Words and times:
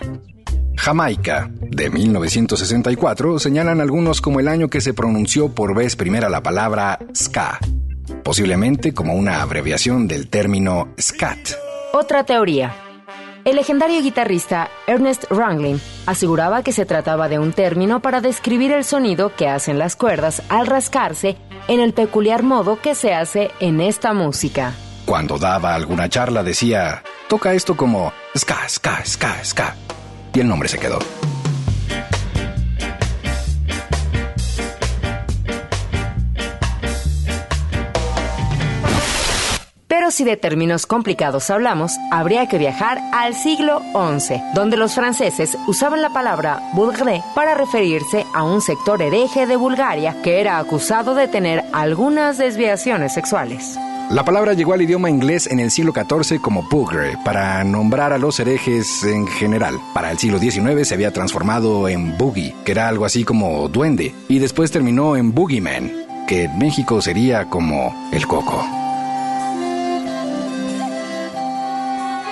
Jamaica, 0.77 1.51
de 1.59 1.89
1964, 1.89 3.37
señalan 3.37 3.81
algunos 3.81 4.21
como 4.21 4.39
el 4.39 4.47
año 4.47 4.69
que 4.69 4.79
se 4.79 4.93
pronunció 4.93 5.49
por 5.49 5.75
vez 5.75 5.97
primera 5.97 6.29
la 6.29 6.41
palabra 6.41 6.99
ska, 7.13 7.59
posiblemente 8.23 8.93
como 8.93 9.13
una 9.13 9.41
abreviación 9.41 10.07
del 10.07 10.29
término 10.29 10.87
scat. 10.97 11.49
Otra 11.91 12.23
teoría. 12.23 12.90
El 13.43 13.55
legendario 13.55 14.01
guitarrista 14.03 14.69
Ernest 14.85 15.23
Ranglin 15.31 15.81
aseguraba 16.05 16.61
que 16.61 16.71
se 16.71 16.85
trataba 16.85 17.27
de 17.27 17.39
un 17.39 17.53
término 17.53 17.99
para 17.99 18.21
describir 18.21 18.71
el 18.71 18.83
sonido 18.83 19.35
que 19.35 19.47
hacen 19.47 19.79
las 19.79 19.95
cuerdas 19.95 20.43
al 20.49 20.67
rascarse 20.67 21.37
en 21.67 21.79
el 21.79 21.93
peculiar 21.93 22.43
modo 22.43 22.79
que 22.79 22.93
se 22.93 23.15
hace 23.15 23.49
en 23.59 23.81
esta 23.81 24.13
música. 24.13 24.73
Cuando 25.05 25.39
daba 25.39 25.73
alguna 25.73 26.07
charla 26.07 26.43
decía, 26.43 27.01
toca 27.27 27.53
esto 27.53 27.75
como 27.75 28.13
ska, 28.37 28.69
ska, 28.69 29.03
ska, 29.03 29.43
ska. 29.43 29.75
Y 30.35 30.39
el 30.39 30.47
nombre 30.47 30.69
se 30.69 30.77
quedó. 30.77 30.99
Si 40.11 40.25
de 40.25 40.35
términos 40.35 40.87
complicados 40.87 41.49
hablamos, 41.49 41.93
habría 42.11 42.45
que 42.47 42.57
viajar 42.57 42.99
al 43.13 43.33
siglo 43.33 43.81
XI, 43.93 44.41
donde 44.53 44.75
los 44.75 44.93
franceses 44.93 45.57
usaban 45.67 46.01
la 46.01 46.09
palabra 46.09 46.61
bourgeois 46.73 47.23
para 47.33 47.55
referirse 47.55 48.25
a 48.33 48.43
un 48.43 48.59
sector 48.59 49.01
hereje 49.01 49.47
de 49.47 49.55
Bulgaria 49.55 50.17
que 50.21 50.41
era 50.41 50.57
acusado 50.57 51.15
de 51.15 51.29
tener 51.29 51.63
algunas 51.71 52.37
desviaciones 52.37 53.13
sexuales. 53.13 53.77
La 54.09 54.25
palabra 54.25 54.51
llegó 54.51 54.73
al 54.73 54.81
idioma 54.81 55.09
inglés 55.09 55.47
en 55.47 55.61
el 55.61 55.71
siglo 55.71 55.93
XIV 55.93 56.41
como 56.41 56.67
bugre, 56.69 57.17
para 57.23 57.63
nombrar 57.63 58.11
a 58.11 58.17
los 58.17 58.37
herejes 58.41 59.03
en 59.03 59.25
general. 59.27 59.79
Para 59.93 60.11
el 60.11 60.17
siglo 60.17 60.39
XIX 60.39 60.85
se 60.85 60.93
había 60.93 61.13
transformado 61.13 61.87
en 61.87 62.17
boogie, 62.17 62.53
que 62.65 62.73
era 62.73 62.89
algo 62.89 63.05
así 63.05 63.23
como 63.23 63.69
duende, 63.69 64.13
y 64.27 64.39
después 64.39 64.71
terminó 64.71 65.15
en 65.15 65.33
boogeyman, 65.33 65.89
que 66.27 66.43
en 66.43 66.59
México 66.59 67.01
sería 67.01 67.45
como 67.45 68.09
el 68.11 68.27
coco. 68.27 68.61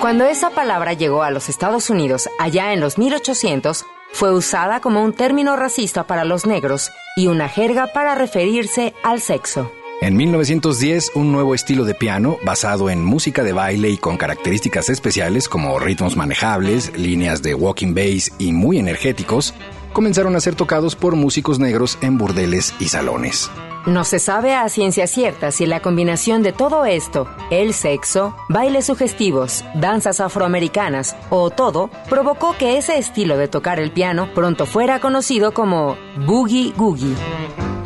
Cuando 0.00 0.24
esa 0.24 0.48
palabra 0.48 0.94
llegó 0.94 1.22
a 1.22 1.30
los 1.30 1.50
Estados 1.50 1.90
Unidos 1.90 2.26
allá 2.38 2.72
en 2.72 2.80
los 2.80 2.96
1800, 2.96 3.84
fue 4.14 4.32
usada 4.32 4.80
como 4.80 5.04
un 5.04 5.12
término 5.12 5.56
racista 5.56 6.06
para 6.06 6.24
los 6.24 6.46
negros 6.46 6.90
y 7.16 7.26
una 7.26 7.50
jerga 7.50 7.88
para 7.88 8.14
referirse 8.14 8.94
al 9.02 9.20
sexo. 9.20 9.70
En 10.00 10.16
1910, 10.16 11.12
un 11.14 11.32
nuevo 11.32 11.54
estilo 11.54 11.84
de 11.84 11.94
piano, 11.94 12.38
basado 12.42 12.88
en 12.88 13.04
música 13.04 13.44
de 13.44 13.52
baile 13.52 13.90
y 13.90 13.98
con 13.98 14.16
características 14.16 14.88
especiales 14.88 15.50
como 15.50 15.78
ritmos 15.78 16.16
manejables, 16.16 16.96
líneas 16.96 17.42
de 17.42 17.54
walking 17.54 17.92
bass 17.92 18.32
y 18.38 18.52
muy 18.52 18.78
energéticos, 18.78 19.52
comenzaron 19.92 20.36
a 20.36 20.40
ser 20.40 20.54
tocados 20.54 20.96
por 20.96 21.16
músicos 21.16 21.58
negros 21.58 21.98
en 22.02 22.18
burdeles 22.18 22.74
y 22.78 22.88
salones. 22.88 23.50
No 23.86 24.04
se 24.04 24.18
sabe 24.18 24.54
a 24.54 24.68
ciencia 24.68 25.06
cierta 25.06 25.50
si 25.50 25.64
la 25.64 25.80
combinación 25.80 26.42
de 26.42 26.52
todo 26.52 26.84
esto, 26.84 27.26
el 27.50 27.72
sexo, 27.72 28.36
bailes 28.50 28.86
sugestivos, 28.86 29.64
danzas 29.74 30.20
afroamericanas 30.20 31.16
o 31.30 31.48
todo, 31.48 31.88
provocó 32.10 32.54
que 32.58 32.76
ese 32.76 32.98
estilo 32.98 33.38
de 33.38 33.48
tocar 33.48 33.80
el 33.80 33.90
piano 33.90 34.28
pronto 34.34 34.66
fuera 34.66 35.00
conocido 35.00 35.52
como 35.54 35.96
boogie 36.26 36.74
googie. 36.76 37.14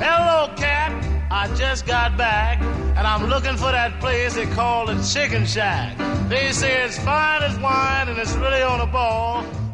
Hello, 0.00 0.48
cat. 0.56 0.92
I 1.30 1.48
just 1.56 1.86
got 1.86 2.16
back, 2.16 2.60
and 2.96 3.06
I'm 3.06 3.28
looking 3.28 3.56
for 3.56 3.70
that 3.70 4.00
place 4.00 4.34
they 4.34 4.46
call 4.54 4.86
the 4.86 5.00
Chicken 5.02 5.46
Shack. 5.46 5.96
They 6.28 6.52
say 6.52 6.84
it's 6.84 6.98
fine 6.98 7.42
as 7.42 7.56
wine, 7.60 8.08
and 8.08 8.18
it's 8.18 8.34
really 8.36 8.62
on 8.62 8.80
a 8.80 8.86
ball. 8.86 9.23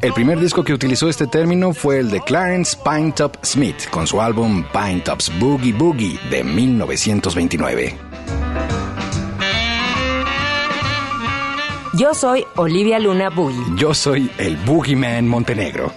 El 0.01 0.13
primer 0.13 0.39
disco 0.39 0.63
que 0.63 0.73
utilizó 0.73 1.09
este 1.09 1.27
término 1.27 1.75
fue 1.75 1.99
el 1.99 2.09
de 2.09 2.21
Clarence 2.21 2.75
Pinetop 2.83 3.35
Smith 3.45 3.87
con 3.91 4.07
su 4.07 4.19
álbum 4.19 4.63
Pinetop's 4.73 5.31
Boogie 5.39 5.73
Boogie 5.73 6.19
de 6.31 6.43
1929. 6.43 7.95
Yo 11.93 12.15
soy 12.15 12.43
Olivia 12.55 12.97
Luna 12.97 13.29
Boogie. 13.29 13.63
Yo 13.75 13.93
soy 13.93 14.31
el 14.39 14.57
Boogeyman 14.57 15.27
Montenegro. 15.27 15.93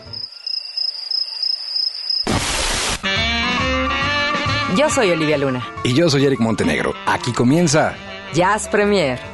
Yo 4.76 4.90
soy 4.90 5.12
Olivia 5.12 5.38
Luna. 5.38 5.66
Y 5.82 5.94
yo 5.94 6.10
soy 6.10 6.26
Eric 6.26 6.40
Montenegro. 6.40 6.92
Aquí 7.06 7.32
comienza 7.32 7.94
Jazz 8.34 8.68
Premier. 8.68 9.33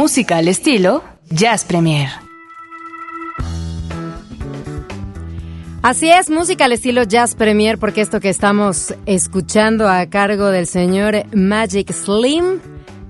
música 0.00 0.38
al 0.38 0.48
estilo 0.48 1.04
Jazz 1.28 1.66
Premier. 1.66 2.08
Así 5.82 6.08
es, 6.08 6.30
música 6.30 6.64
al 6.64 6.72
estilo 6.72 7.02
Jazz 7.02 7.34
Premier, 7.34 7.76
porque 7.76 8.00
esto 8.00 8.18
que 8.18 8.30
estamos 8.30 8.94
escuchando 9.04 9.90
a 9.90 10.06
cargo 10.06 10.46
del 10.46 10.66
señor 10.66 11.26
Magic 11.36 11.92
Slim, 11.92 12.60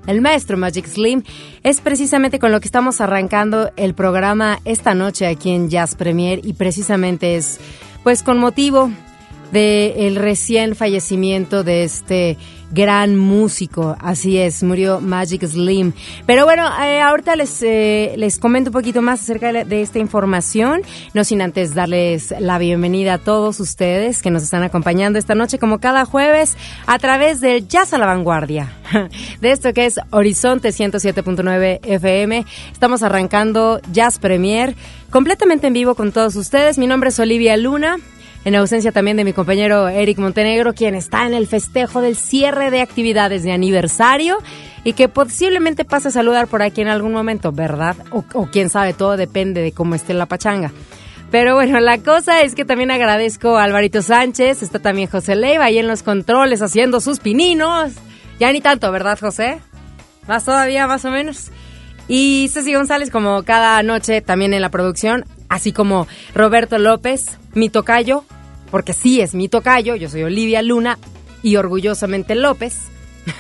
el 0.09 0.21
maestro 0.21 0.57
Magic 0.57 0.85
Slim, 0.85 1.23
es 1.63 1.81
precisamente 1.81 2.41
con 2.41 2.51
lo 2.51 2.59
que 2.59 2.67
estamos 2.67 3.01
arrancando 3.01 3.71
el 3.77 3.95
programa 3.95 4.59
esta 4.65 4.93
noche 4.93 5.29
aquí 5.29 5.51
en 5.51 5.71
Jazz 5.71 5.95
Premier 5.95 6.41
y 6.43 6.55
precisamente 6.55 7.37
es 7.37 7.61
pues 8.03 8.25
con 8.25 8.37
motivo 8.37 8.91
del 9.53 10.17
recién 10.17 10.75
fallecimiento 10.75 11.63
de 11.63 11.85
este 11.85 12.37
gran 12.71 13.17
músico, 13.17 13.97
así 14.01 14.39
es, 14.39 14.63
murió 14.63 15.01
Magic 15.01 15.45
Slim. 15.45 15.93
Pero 16.27 16.45
bueno, 16.45 16.69
eh, 16.83 17.01
ahorita 17.01 17.37
les, 17.37 17.63
eh, 17.63 18.15
les 18.17 18.39
comento 18.39 18.71
un 18.71 18.75
poquito 18.75 19.03
más 19.03 19.21
acerca 19.23 19.53
de, 19.53 19.65
de, 19.65 19.83
esta 19.83 19.99
información, 19.99 20.83
no 21.15 21.25
sin 21.25 21.43
antes 21.43 21.75
darles 21.75 22.35
la 22.39 22.59
bienvenida 22.59 23.15
a 23.15 23.19
todos 23.19 23.61
ustedes 23.61 24.23
que 24.23 24.31
nos 24.31 24.43
están 24.43 24.63
acompañando 24.63 25.19
esta 25.19 25.35
noche, 25.35 25.59
como 25.59 25.79
cada 25.79 26.05
jueves, 26.05 26.57
a 26.87 26.99
través 26.99 27.41
del 27.41 27.67
Jazz 27.67 27.93
a 27.93 27.99
la 27.99 28.07
Vanguardia, 28.07 28.73
de 29.41 29.51
esto 29.51 29.73
que 29.73 29.87
es 29.87 29.99
Horizonte 30.11 30.71
107.9 30.71 31.81
FM. 31.83 32.45
Estamos 32.73 33.03
arrancando 33.03 33.81
Jazz 33.93 34.19
Premier 34.19 34.75
completamente 35.11 35.67
en 35.67 35.73
vivo 35.73 35.95
con 35.95 36.13
todos 36.13 36.37
ustedes. 36.37 36.79
Mi 36.79 36.87
nombre 36.87 37.11
es 37.11 37.19
Olivia 37.19 37.57
Luna 37.57 37.99
en 38.45 38.55
ausencia 38.55 38.93
también 38.93 39.17
de 39.17 39.25
mi 39.25 39.33
compañero 39.33 39.89
Eric 39.89 40.19
Montenegro, 40.19 40.73
quien 40.73 40.95
está 40.95 41.27
en 41.27 41.35
el 41.35 41.47
festejo 41.47 42.01
del 42.01 42.17
cierre 42.17 42.71
de 42.71 42.81
actividades 42.81 43.43
de 43.43 43.53
aniversario 43.53 44.39
y 44.83 44.95
que 44.95 45.09
posiblemente 45.09 45.85
pase 45.85 46.09
a 46.09 46.11
saludar 46.11 46.47
por 46.47 46.63
aquí 46.63 46.81
en 46.81 46.89
algún 46.89 47.13
momento, 47.13 47.53
¿verdad? 47.53 47.97
O, 48.11 48.25
o 48.33 48.47
quién 48.51 48.71
sabe, 48.71 48.95
todo 48.95 49.17
depende 49.17 49.61
de 49.61 49.73
cómo 49.73 49.95
esté 49.95 50.15
la 50.15 50.27
pachanga. 50.27 50.73
Pero 51.31 51.55
bueno, 51.55 51.79
la 51.79 51.99
cosa 51.99 52.43
es 52.43 52.55
que 52.55 52.65
también 52.65 52.91
agradezco 52.91 53.57
a 53.57 53.65
Alvarito 53.65 54.03
Sánchez, 54.03 54.63
está 54.63 54.81
también 54.81 55.09
José 55.09 55.37
Leiva 55.37 55.67
ahí 55.67 55.79
en 55.79 55.87
los 55.87 56.03
controles 56.03 56.61
haciendo 56.61 57.01
sus 57.01 57.21
pininos. 57.21 57.93
Ya 58.41 58.51
ni 58.53 58.61
tanto, 58.61 58.91
¿verdad, 58.91 59.19
José? 59.21 59.61
Más 60.27 60.45
todavía, 60.45 60.87
más 60.87 61.05
o 61.05 61.11
menos. 61.11 61.51
Y 62.09 62.49
Ceci 62.53 62.75
González, 62.75 63.11
como 63.11 63.45
cada 63.45 63.81
noche, 63.85 64.23
también 64.23 64.55
en 64.55 64.63
la 64.63 64.71
producción, 64.71 65.25
así 65.49 65.73
como 65.73 66.09
Roberto 66.35 66.79
López, 66.79 67.39
mi 67.55 67.69
tocayo, 67.69 68.25
porque 68.71 68.93
sí 68.93 69.21
es 69.21 69.35
mi 69.35 69.49
tocayo, 69.49 69.97
yo 69.97 70.09
soy 70.09 70.23
Olivia 70.23 70.63
Luna 70.63 70.99
y 71.43 71.57
orgullosamente 71.57 72.35
López. 72.35 72.79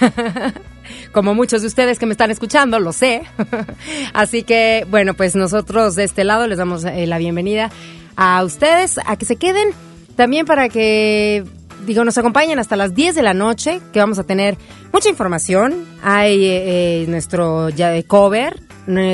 como 1.12 1.34
muchos 1.34 1.62
de 1.62 1.68
ustedes 1.68 1.98
que 1.98 2.06
me 2.06 2.12
están 2.12 2.30
escuchando, 2.30 2.78
lo 2.78 2.92
sé. 2.92 3.22
Así 4.12 4.42
que, 4.42 4.86
bueno, 4.90 5.14
pues 5.14 5.34
nosotros 5.36 5.94
de 5.94 6.04
este 6.04 6.24
lado 6.24 6.46
les 6.46 6.58
damos 6.58 6.84
eh, 6.84 7.06
la 7.06 7.18
bienvenida 7.18 7.70
a 8.16 8.42
ustedes, 8.44 8.98
a 9.04 9.16
que 9.16 9.24
se 9.24 9.36
queden 9.36 9.70
también 10.16 10.46
para 10.46 10.68
que, 10.68 11.44
digo, 11.86 12.04
nos 12.04 12.18
acompañen 12.18 12.58
hasta 12.58 12.76
las 12.76 12.94
10 12.94 13.14
de 13.14 13.22
la 13.22 13.34
noche, 13.34 13.80
que 13.92 14.00
vamos 14.00 14.18
a 14.18 14.24
tener 14.24 14.56
mucha 14.92 15.08
información. 15.08 15.86
Hay 16.02 16.44
eh, 16.44 17.02
eh, 17.02 17.06
nuestro 17.08 17.68
cover, 18.06 18.60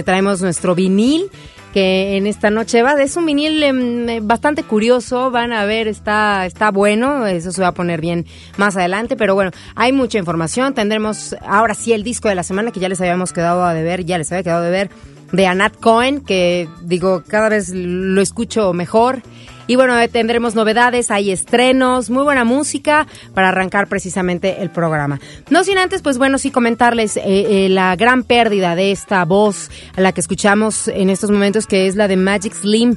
traemos 0.05 0.41
nuestro 0.41 0.75
vinil 0.75 1.31
que 1.77 2.17
en 2.17 2.27
esta 2.27 2.49
noche 2.49 2.83
va, 2.83 2.93
es 3.03 3.19
un 3.19 3.27
vinil 3.27 3.63
em, 3.63 4.27
bastante 4.27 4.63
curioso, 4.63 5.31
van 5.31 5.53
a 5.53 5.67
ver, 5.67 5.89
está, 5.89 6.47
está 6.47 6.71
bueno, 6.71 7.27
eso 7.27 7.53
se 7.53 7.61
va 7.61 7.69
a 7.69 7.75
poner 7.75 8.01
bien 8.01 8.25
más 8.57 8.79
adelante, 8.79 9.15
pero 9.15 9.35
bueno, 9.35 9.51
hay 9.75 9.93
mucha 9.93 10.17
información, 10.17 10.73
tendremos 10.73 11.37
ahora 11.47 11.75
sí 11.75 11.93
el 11.93 12.03
disco 12.03 12.31
de 12.31 12.35
la 12.35 12.45
semana 12.45 12.71
que 12.71 12.81
ya 12.81 12.89
les 12.89 12.99
habíamos 13.03 13.35
quedado 13.35 13.63
a 13.63 13.75
ver, 13.75 14.07
ya 14.07 14.17
les 14.17 14.33
había 14.33 14.43
quedado 14.43 14.63
de 14.63 14.71
ver, 14.71 14.91
de 15.33 15.47
Anat 15.47 15.77
Cohen, 15.79 16.23
que 16.23 16.67
digo, 16.81 17.23
cada 17.29 17.51
vez 17.51 17.69
lo 17.75 18.23
escucho 18.23 18.73
mejor. 18.73 19.21
Y 19.67 19.77
bueno, 19.77 19.99
eh, 19.99 20.09
tendremos 20.09 20.55
novedades, 20.55 21.11
hay 21.11 21.33
estrenos, 21.33 22.09
muy 22.09 22.23
buena 22.23 22.45
música 22.45 23.07
para 23.35 23.49
arrancar 23.49 23.89
precisamente 23.89 24.63
el 24.63 24.71
programa. 24.71 25.19
No 25.51 25.65
sin 25.65 25.79
antes, 25.79 26.03
pues 26.03 26.19
bueno, 26.19 26.39
sí 26.39 26.51
comentarles 26.51 27.17
eh, 27.17 27.23
eh, 27.27 27.69
la 27.69 27.97
gran 27.97 28.23
pérdida 28.23 28.77
de 28.77 28.93
esta 28.93 29.25
voz 29.25 29.71
a 29.97 30.01
la 30.01 30.13
que 30.13 30.21
escuchamos 30.21 30.89
en 30.89 31.11
estos 31.11 31.31
momentos, 31.31 31.67
que 31.67 31.87
es 31.87 31.97
la 31.97 32.07
de 32.09 32.17
Magic 32.17 32.55
Slim 32.55 32.97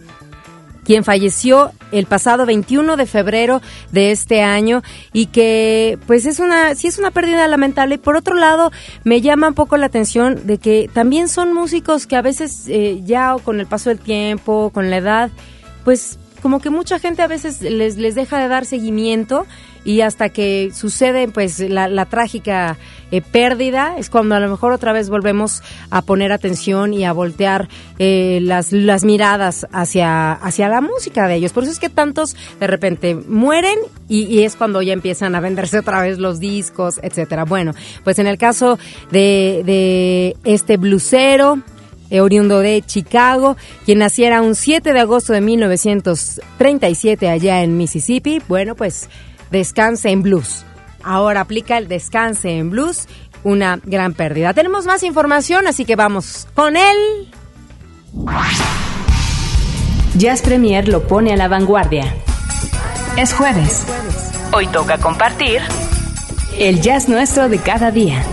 quien 0.85 1.03
falleció 1.03 1.71
el 1.91 2.07
pasado 2.07 2.47
21 2.47 2.97
de 2.97 3.05
febrero 3.05 3.61
de 3.91 4.09
este 4.09 4.41
año 4.41 4.81
y 5.13 5.27
que 5.27 5.99
pues 6.07 6.25
es 6.25 6.39
una 6.39 6.73
sí 6.73 6.88
es 6.88 6.97
una 6.97 7.11
pérdida 7.11 7.47
lamentable 7.47 7.95
y 7.95 7.97
por 7.99 8.15
otro 8.15 8.33
lado 8.33 8.71
me 9.03 9.21
llama 9.21 9.49
un 9.49 9.53
poco 9.53 9.77
la 9.77 9.85
atención 9.85 10.47
de 10.47 10.57
que 10.57 10.89
también 10.91 11.27
son 11.27 11.53
músicos 11.53 12.07
que 12.07 12.15
a 12.15 12.23
veces 12.23 12.67
ya 13.05 13.35
con 13.43 13.59
el 13.59 13.67
paso 13.67 13.89
del 13.89 13.99
tiempo 13.99 14.71
con 14.73 14.89
la 14.89 14.97
edad 14.97 15.29
pues 15.83 16.17
como 16.39 16.60
que 16.60 16.69
mucha 16.69 17.00
gente 17.00 17.22
a 17.22 17.27
veces 17.27 17.62
les, 17.62 17.98
les 17.98 18.15
deja 18.15 18.39
de 18.39 18.48
dar 18.48 18.65
seguimiento 18.65 19.46
y 19.84 20.01
hasta 20.01 20.29
que 20.29 20.72
sucede 20.74 21.27
pues 21.27 21.60
la, 21.60 22.05
trágica 22.05 22.77
eh, 23.12 23.22
pérdida 23.22 23.96
es 23.98 24.10
cuando 24.10 24.36
a 24.36 24.39
lo 24.39 24.50
mejor 24.50 24.72
otra 24.72 24.93
vez 24.93 25.10
volvemos 25.10 25.63
a 25.89 26.01
poner 26.01 26.31
atención 26.31 26.93
y 26.93 27.05
a 27.05 27.13
voltear 27.13 27.69
eh, 27.98 28.39
las, 28.41 28.72
las 28.72 29.03
miradas 29.03 29.67
hacia, 29.72 30.34
hacia 30.34 30.69
la 30.69 30.81
música 30.81 31.27
de 31.27 31.36
ellos. 31.36 31.53
Por 31.53 31.63
eso 31.63 31.72
es 31.72 31.79
que 31.79 31.89
tantos 31.89 32.36
de 32.60 32.67
repente 32.67 33.15
mueren 33.15 33.77
y, 34.08 34.24
y 34.25 34.43
es 34.43 34.55
cuando 34.55 34.81
ya 34.81 34.93
empiezan 34.93 35.36
a 35.36 35.39
venderse 35.39 35.79
otra 35.79 36.01
vez 36.01 36.19
los 36.19 36.39
discos, 36.39 37.00
etcétera. 37.01 37.46
Bueno, 37.46 37.74
pues 38.03 38.19
en 38.19 38.27
el 38.27 38.38
caso 38.38 38.77
de, 39.12 39.63
de 39.65 40.36
este 40.43 40.77
blusero, 40.77 41.60
oriundo 42.11 42.59
de 42.59 42.81
Chicago, 42.85 43.57
quien 43.85 43.99
naciera 43.99 44.41
un 44.41 44.55
7 44.55 44.93
de 44.93 44.99
agosto 44.99 45.33
de 45.33 45.41
1937 45.41 47.29
allá 47.29 47.61
en 47.61 47.77
Mississippi. 47.77 48.41
Bueno, 48.47 48.75
pues 48.75 49.09
descanse 49.51 50.09
en 50.09 50.23
blues. 50.23 50.65
Ahora 51.03 51.41
aplica 51.41 51.77
el 51.77 51.87
descanse 51.87 52.57
en 52.57 52.69
blues, 52.69 53.07
una 53.43 53.79
gran 53.83 54.13
pérdida. 54.13 54.53
Tenemos 54.53 54.85
más 54.85 55.03
información, 55.03 55.67
así 55.67 55.85
que 55.85 55.95
vamos 55.95 56.47
con 56.53 56.75
él. 56.75 57.29
Jazz 60.15 60.41
Premier 60.41 60.87
lo 60.87 61.07
pone 61.07 61.33
a 61.33 61.37
la 61.37 61.47
vanguardia. 61.47 62.13
Es 63.17 63.33
jueves. 63.33 63.85
Hoy 64.51 64.67
toca 64.67 64.97
compartir 64.97 65.61
el 66.57 66.81
jazz 66.81 67.07
nuestro 67.07 67.47
de 67.47 67.59
cada 67.59 67.91
día. 67.91 68.23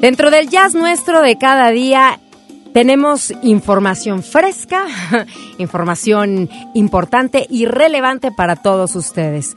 Dentro 0.00 0.30
del 0.30 0.48
jazz 0.48 0.74
nuestro 0.74 1.22
de 1.22 1.36
cada 1.38 1.70
día 1.70 2.20
tenemos 2.72 3.32
información 3.42 4.22
fresca, 4.22 4.86
información 5.58 6.48
importante 6.74 7.44
y 7.50 7.66
relevante 7.66 8.30
para 8.30 8.54
todos 8.54 8.94
ustedes. 8.94 9.56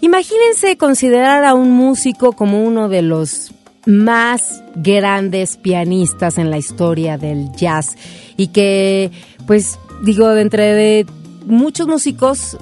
Imagínense 0.00 0.76
considerar 0.76 1.44
a 1.44 1.54
un 1.54 1.70
músico 1.70 2.32
como 2.32 2.64
uno 2.64 2.88
de 2.88 3.02
los 3.02 3.52
más 3.86 4.64
grandes 4.74 5.56
pianistas 5.56 6.36
en 6.38 6.50
la 6.50 6.58
historia 6.58 7.16
del 7.16 7.52
jazz 7.52 7.96
y 8.36 8.48
que, 8.48 9.12
pues, 9.46 9.78
digo, 10.02 10.28
de 10.30 10.42
entre 10.42 10.74
de 10.74 11.06
muchos 11.46 11.86
músicos, 11.86 12.58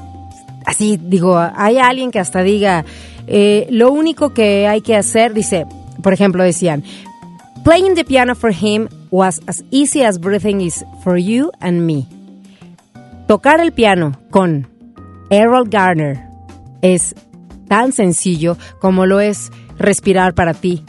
así 0.66 0.98
digo, 1.02 1.38
hay 1.38 1.78
alguien 1.78 2.10
que 2.10 2.18
hasta 2.18 2.42
diga, 2.42 2.84
eh, 3.26 3.66
lo 3.70 3.90
único 3.92 4.34
que 4.34 4.68
hay 4.68 4.82
que 4.82 4.94
hacer, 4.94 5.32
dice, 5.32 5.64
por 6.02 6.12
ejemplo, 6.12 6.44
decían, 6.44 6.84
Playing 7.64 7.94
the 7.94 8.04
piano 8.04 8.35
for 8.35 8.50
him 8.50 8.90
was 9.11 9.40
as 9.47 9.64
easy 9.71 10.02
as 10.02 10.18
breathing 10.18 10.61
is 10.61 10.85
for 11.02 11.16
you 11.16 11.50
and 11.62 11.87
me. 11.87 12.06
Tocar 13.26 13.59
el 13.59 13.73
piano 13.73 14.12
con 14.30 14.68
Errol 15.30 15.64
Garner 15.71 16.28
es 16.83 17.14
tan 17.66 17.92
sencillo 17.92 18.59
como 18.80 19.06
lo 19.06 19.18
es 19.21 19.50
respirar 19.78 20.35
para 20.35 20.52
ti 20.52 20.85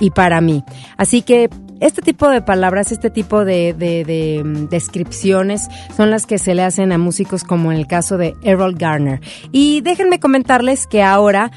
y 0.00 0.10
para 0.10 0.40
mí. 0.40 0.64
Así 0.96 1.22
que 1.22 1.48
este 1.78 2.02
tipo 2.02 2.28
de 2.28 2.42
palabras, 2.42 2.90
este 2.90 3.08
tipo 3.08 3.44
de, 3.44 3.72
de, 3.72 4.42
mm, 4.44 4.68
descripciones 4.68 5.68
son 5.96 6.10
las 6.10 6.26
que 6.26 6.38
se 6.38 6.56
le 6.56 6.64
hacen 6.64 6.90
a 6.90 6.98
músicos 6.98 7.44
como 7.44 7.70
en 7.70 7.78
el 7.78 7.86
caso 7.86 8.18
de 8.18 8.34
Errol 8.42 8.74
Garner. 8.74 9.20
Y 9.52 9.80
déjenme 9.82 10.18
comentarles 10.18 10.88
que 10.88 11.04
ahora 11.04 11.52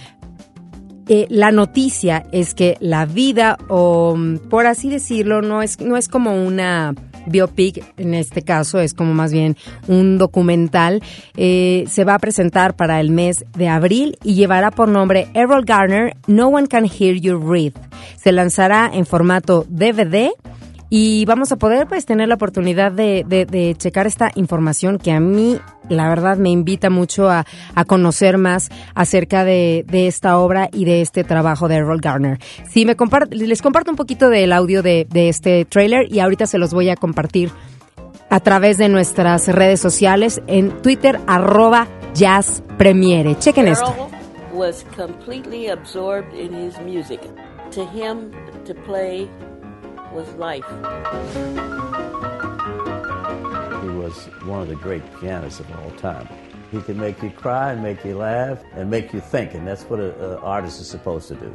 la 1.29 1.51
noticia 1.51 2.23
es 2.31 2.53
que 2.53 2.77
la 2.79 3.05
vida, 3.05 3.57
o 3.67 4.15
por 4.49 4.67
así 4.67 4.89
decirlo, 4.89 5.41
no 5.41 5.61
es, 5.61 5.79
no 5.79 5.97
es 5.97 6.07
como 6.07 6.45
una 6.45 6.93
biopic, 7.25 7.83
en 7.97 8.13
este 8.13 8.41
caso 8.41 8.79
es 8.79 8.93
como 8.93 9.13
más 9.13 9.31
bien 9.31 9.57
un 9.87 10.17
documental, 10.17 11.01
eh, 11.35 11.85
se 11.87 12.03
va 12.03 12.15
a 12.15 12.19
presentar 12.19 12.75
para 12.75 12.99
el 12.99 13.11
mes 13.11 13.45
de 13.57 13.67
abril 13.67 14.17
y 14.23 14.35
llevará 14.35 14.71
por 14.71 14.89
nombre 14.89 15.27
Errol 15.33 15.65
Garner, 15.65 16.15
No 16.27 16.47
One 16.47 16.67
Can 16.67 16.85
Hear 16.85 17.15
You 17.15 17.39
Read. 17.39 17.73
Se 18.17 18.31
lanzará 18.31 18.89
en 18.93 19.05
formato 19.05 19.65
DVD 19.69 20.31
y 20.89 21.25
vamos 21.25 21.51
a 21.51 21.57
poder 21.57 21.87
pues 21.87 22.05
tener 22.05 22.27
la 22.27 22.35
oportunidad 22.35 22.91
de, 22.91 23.23
de, 23.27 23.75
checar 23.75 24.07
esta 24.07 24.31
información 24.35 24.97
que 24.97 25.11
a 25.11 25.19
mí 25.19 25.59
la 25.87 26.09
verdad 26.09 26.37
me 26.37 26.49
invita 26.49 26.89
mucho 26.89 27.29
a, 27.29 27.45
a 27.75 27.85
conocer 27.85 28.37
más 28.37 28.69
acerca 28.95 29.43
de, 29.43 29.85
de, 29.87 30.07
esta 30.07 30.37
obra 30.37 30.69
y 30.71 30.85
de 30.85 31.01
este 31.01 31.23
trabajo 31.23 31.67
de 31.67 31.75
Errol 31.75 32.01
Garner. 32.01 32.39
Sí, 32.69 32.85
me 32.85 32.95
les 33.31 33.61
comparto 33.61 33.91
un 33.91 33.97
poquito 33.97 34.29
del 34.29 34.51
audio 34.51 34.81
de, 34.81 35.07
de 35.09 35.29
este 35.29 35.65
trailer 35.65 36.11
y 36.11 36.19
ahorita 36.19 36.47
se 36.47 36.57
los 36.57 36.73
voy 36.73 36.89
a 36.89 36.95
compartir 36.95 37.51
a 38.29 38.39
través 38.39 38.77
de 38.77 38.89
nuestras 38.89 39.47
redes 39.47 39.79
sociales 39.79 40.41
en 40.47 40.81
Twitter 40.81 41.19
arroba 41.27 41.87
Jazz 42.13 42.63
Premiere. 42.77 43.37
Chequen 43.37 43.67
esto. 43.67 44.09
was 44.59 44.83
completely 44.95 45.69
absorbed 45.69 46.33
in 46.33 46.53
his 46.53 46.77
music. 46.79 47.21
To 47.71 47.85
him, 47.85 48.33
to 48.65 48.73
play 48.73 49.29
was 50.11 50.31
life. 50.33 50.65
He 53.83 53.89
was 53.89 54.25
one 54.43 54.61
of 54.61 54.67
the 54.67 54.75
great 54.75 55.03
pianists 55.19 55.59
of 55.59 55.71
all 55.79 55.91
time. 55.91 56.27
He 56.71 56.81
could 56.81 56.97
make 56.97 57.21
you 57.23 57.31
cry 57.31 57.71
and 57.71 57.81
make 57.81 58.03
you 58.05 58.17
laugh 58.17 58.59
and 58.73 58.89
make 58.89 59.13
you 59.13 59.21
think, 59.21 59.53
and 59.53 59.67
that's 59.67 59.83
what 59.83 59.99
an 59.99 60.13
artist 60.37 60.79
is 60.79 60.87
supposed 60.87 61.27
to 61.29 61.35
do. 61.35 61.53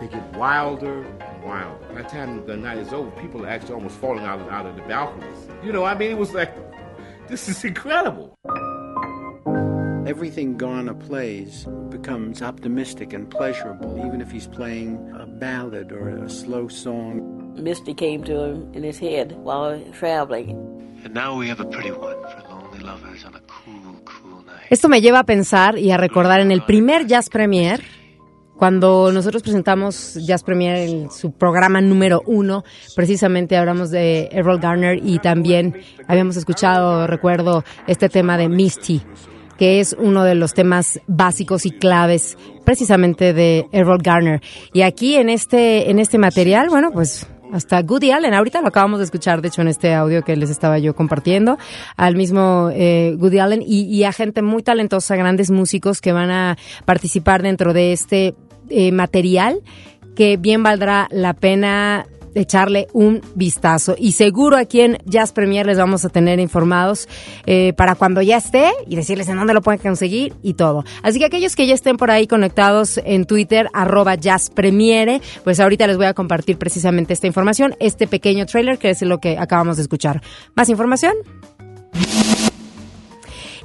They 0.00 0.06
get 0.08 0.32
wilder 0.34 1.02
and 1.02 1.42
wilder. 1.42 1.86
By 1.92 2.02
the 2.02 2.08
time 2.08 2.46
the 2.46 2.56
night 2.56 2.78
is 2.78 2.92
over, 2.92 3.10
people 3.20 3.44
are 3.44 3.48
actually 3.48 3.74
almost 3.74 3.96
falling 3.96 4.24
out 4.24 4.40
of, 4.40 4.48
out 4.48 4.66
of 4.66 4.76
the 4.76 4.82
balconies. 4.82 5.48
You 5.62 5.72
know, 5.72 5.84
I 5.84 5.94
mean, 5.96 6.10
it 6.10 6.18
was 6.18 6.32
like, 6.32 6.54
this 7.28 7.48
is 7.48 7.64
incredible. 7.64 8.38
Everything 10.06 10.58
Garner 10.58 10.92
plays 10.92 11.66
becomes 11.88 12.42
optimistic 12.42 13.14
and 13.14 13.30
pleasurable, 13.30 13.96
even 14.06 14.20
if 14.20 14.30
he's 14.30 14.46
playing 14.46 14.98
a 15.18 15.24
ballad 15.24 15.92
or 15.92 16.10
a 16.10 16.28
slow 16.28 16.68
song. 16.68 17.54
Misty 17.56 17.94
came 17.94 18.22
to 18.24 18.44
him 18.44 18.70
in 18.74 18.82
his 18.82 18.98
head 18.98 19.32
while 19.42 19.80
traveling. 19.98 20.58
And 21.04 21.14
now 21.14 21.38
we 21.38 21.48
have 21.48 21.58
a 21.58 21.64
pretty 21.64 21.90
one 21.90 22.20
for 22.22 22.42
lonely 22.50 22.80
lovers 22.80 23.24
on 23.24 23.34
a 23.34 23.40
cool, 23.46 23.98
cool 24.04 24.42
night. 24.44 24.66
Esto 24.68 24.90
me 24.90 25.00
lleva 25.00 25.20
a 25.20 25.24
pensar 25.24 25.78
y 25.78 25.90
a 25.90 25.96
recordar 25.96 26.40
en 26.40 26.52
el 26.52 26.62
primer 26.66 27.06
Jazz 27.06 27.30
Premier, 27.30 27.82
cuando 28.58 29.10
nosotros 29.10 29.42
presentamos 29.42 30.18
Jazz 30.26 30.42
Premier 30.42 30.76
en 30.76 31.10
su 31.10 31.32
programa 31.32 31.80
número 31.80 32.22
uno, 32.26 32.62
precisamente 32.94 33.56
hablamos 33.56 33.90
de 33.90 34.28
Errol 34.32 34.60
Garner 34.60 35.00
y 35.02 35.18
también 35.18 35.80
habíamos 36.06 36.36
escuchado, 36.36 37.06
recuerdo, 37.06 37.64
este 37.86 38.10
tema 38.10 38.36
de 38.36 38.50
Misty, 38.50 39.02
que 39.58 39.80
es 39.80 39.94
uno 39.98 40.24
de 40.24 40.34
los 40.34 40.54
temas 40.54 41.00
básicos 41.06 41.66
y 41.66 41.70
claves 41.70 42.36
precisamente 42.64 43.32
de 43.32 43.66
Errol 43.72 44.00
Garner. 44.02 44.40
Y 44.72 44.82
aquí 44.82 45.16
en 45.16 45.28
este, 45.28 45.90
en 45.90 45.98
este 45.98 46.18
material, 46.18 46.68
bueno, 46.68 46.90
pues 46.92 47.26
hasta 47.52 47.82
Goody 47.82 48.10
Allen, 48.10 48.34
ahorita 48.34 48.60
lo 48.62 48.68
acabamos 48.68 48.98
de 48.98 49.04
escuchar, 49.04 49.40
de 49.40 49.48
hecho, 49.48 49.62
en 49.62 49.68
este 49.68 49.94
audio 49.94 50.22
que 50.22 50.34
les 50.36 50.50
estaba 50.50 50.78
yo 50.78 50.96
compartiendo, 50.96 51.56
al 51.96 52.16
mismo 52.16 52.70
eh, 52.72 53.14
Goody 53.16 53.38
Allen 53.38 53.62
y, 53.62 53.82
y, 53.82 54.04
a 54.04 54.12
gente 54.12 54.42
muy 54.42 54.62
talentosa, 54.62 55.14
grandes 55.14 55.50
músicos 55.50 56.00
que 56.00 56.12
van 56.12 56.30
a 56.30 56.56
participar 56.84 57.42
dentro 57.42 57.72
de 57.72 57.92
este 57.92 58.34
eh, 58.70 58.92
material 58.92 59.60
que 60.14 60.36
bien 60.36 60.62
valdrá 60.62 61.08
la 61.10 61.34
pena 61.34 62.06
echarle 62.34 62.88
un 62.92 63.20
vistazo. 63.34 63.94
Y 63.98 64.12
seguro 64.12 64.56
aquí 64.56 64.80
en 64.80 64.98
Jazz 65.04 65.32
Premier 65.32 65.66
les 65.66 65.78
vamos 65.78 66.04
a 66.04 66.08
tener 66.08 66.40
informados 66.40 67.08
eh, 67.46 67.72
para 67.74 67.94
cuando 67.94 68.22
ya 68.22 68.36
esté 68.36 68.70
y 68.86 68.96
decirles 68.96 69.28
en 69.28 69.36
dónde 69.36 69.54
lo 69.54 69.62
pueden 69.62 69.80
conseguir 69.80 70.34
y 70.42 70.54
todo. 70.54 70.84
Así 71.02 71.18
que 71.18 71.26
aquellos 71.26 71.56
que 71.56 71.66
ya 71.66 71.74
estén 71.74 71.96
por 71.96 72.10
ahí 72.10 72.26
conectados 72.26 73.00
en 73.04 73.24
Twitter, 73.24 73.68
arroba 73.72 74.14
Jazz 74.14 74.50
Premiere, 74.50 75.20
pues 75.44 75.60
ahorita 75.60 75.86
les 75.86 75.96
voy 75.96 76.06
a 76.06 76.14
compartir 76.14 76.58
precisamente 76.58 77.12
esta 77.12 77.26
información, 77.26 77.74
este 77.80 78.06
pequeño 78.06 78.46
trailer 78.46 78.78
que 78.78 78.90
es 78.90 79.02
lo 79.02 79.18
que 79.18 79.38
acabamos 79.38 79.76
de 79.76 79.82
escuchar. 79.82 80.22
¿Más 80.54 80.68
información? 80.68 81.14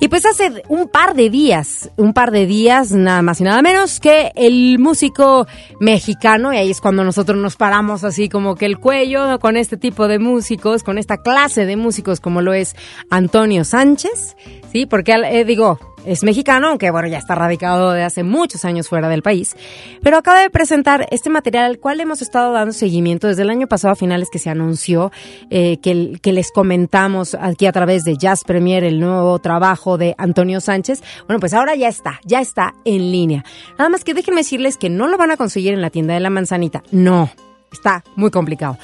Y 0.02 0.08
pues 0.08 0.26
hace 0.26 0.64
un 0.70 0.88
par 0.88 1.14
de 1.14 1.30
días, 1.30 1.92
un 1.98 2.14
par 2.14 2.32
de 2.32 2.46
días, 2.46 2.94
nada 2.94 3.22
más 3.22 3.42
y 3.42 3.44
nada 3.44 3.62
menos, 3.62 4.00
que 4.00 4.32
el 4.36 4.80
músico 4.80 5.46
mexicano, 5.82 6.54
y 6.54 6.58
ahí 6.58 6.72
es 6.72 6.80
cuando 6.80 7.04
nosotros 7.04 7.38
nos 7.38 7.58
paramos 7.58 8.06
así 8.06 8.30
como 8.30 8.56
que 8.56 8.66
el 8.66 8.80
cuello 8.80 9.40
con 9.40 9.58
este 9.58 9.76
tipo 9.76 10.08
de 10.08 10.18
músicos, 10.18 10.84
con 10.84 10.98
esta 10.98 11.18
clase 11.18 11.66
de 11.66 11.76
músicos 11.76 12.22
como 12.22 12.42
lo 12.42 12.54
es 12.54 12.78
Antonio 13.10 13.66
Sánchez, 13.66 14.38
¿sí? 14.72 14.86
Porque 14.86 15.12
eh, 15.12 15.44
digo, 15.44 15.80
es 16.06 16.24
mexicano, 16.24 16.70
aunque 16.70 16.92
bueno, 16.92 17.08
ya 17.08 17.18
está 17.18 17.36
radicado 17.36 17.92
de 17.92 18.04
hace 18.04 18.24
muchos 18.24 18.66
años 18.66 18.88
fuera 18.88 19.10
del 19.10 19.22
país, 19.22 19.56
pero 20.02 20.18
acaba 20.18 20.42
de 20.42 20.50
presentar 20.50 21.08
este 21.12 21.30
material 21.30 21.66
al 21.66 21.80
cual 21.80 22.00
hemos 22.00 22.22
estado 22.22 22.54
dando 22.54 22.74
seguimiento 22.74 23.28
desde 23.28 23.44
el 23.44 23.50
año 23.50 23.68
pasado 23.68 23.94
a 23.94 23.96
finales 23.96 24.30
que 24.32 24.40
se 24.40 24.50
anunció, 24.50 25.12
eh, 25.50 25.78
que, 25.82 26.20
que 26.22 26.34
les 26.34 26.52
comentamos 26.52 27.36
aquí 27.40 27.66
a 27.66 27.72
través 27.72 28.04
de 28.04 28.18
Jazz 28.18 28.44
Premier, 28.44 28.84
el 28.84 29.00
nuevo 29.00 29.40
trabajo 29.40 29.98
de 29.98 30.16
Antonio 30.18 30.62
Sánchez. 30.62 31.04
Bueno, 31.28 31.40
pues 31.40 31.54
ahora 31.54 31.76
ya 31.76 31.88
está, 31.88 32.20
ya 32.26 32.42
está 32.42 32.74
en 32.86 33.12
línea. 33.12 33.44
Nada 33.78 33.90
más 33.90 34.04
que 34.04 34.14
déjenme 34.14 34.42
decirles 34.42 34.78
que 34.78 34.90
no 34.90 35.08
lo 35.08 35.18
van 35.18 35.32
a 35.32 35.38
conseguir 35.38 35.74
en 35.74 35.82
la 35.82 35.90
tienda 35.90 36.14
de 36.14 36.20
la 36.20 36.30
manzanita. 36.30 36.84
No, 36.92 37.30
está 37.72 38.04
muy 38.16 38.32
complicado. 38.32 38.78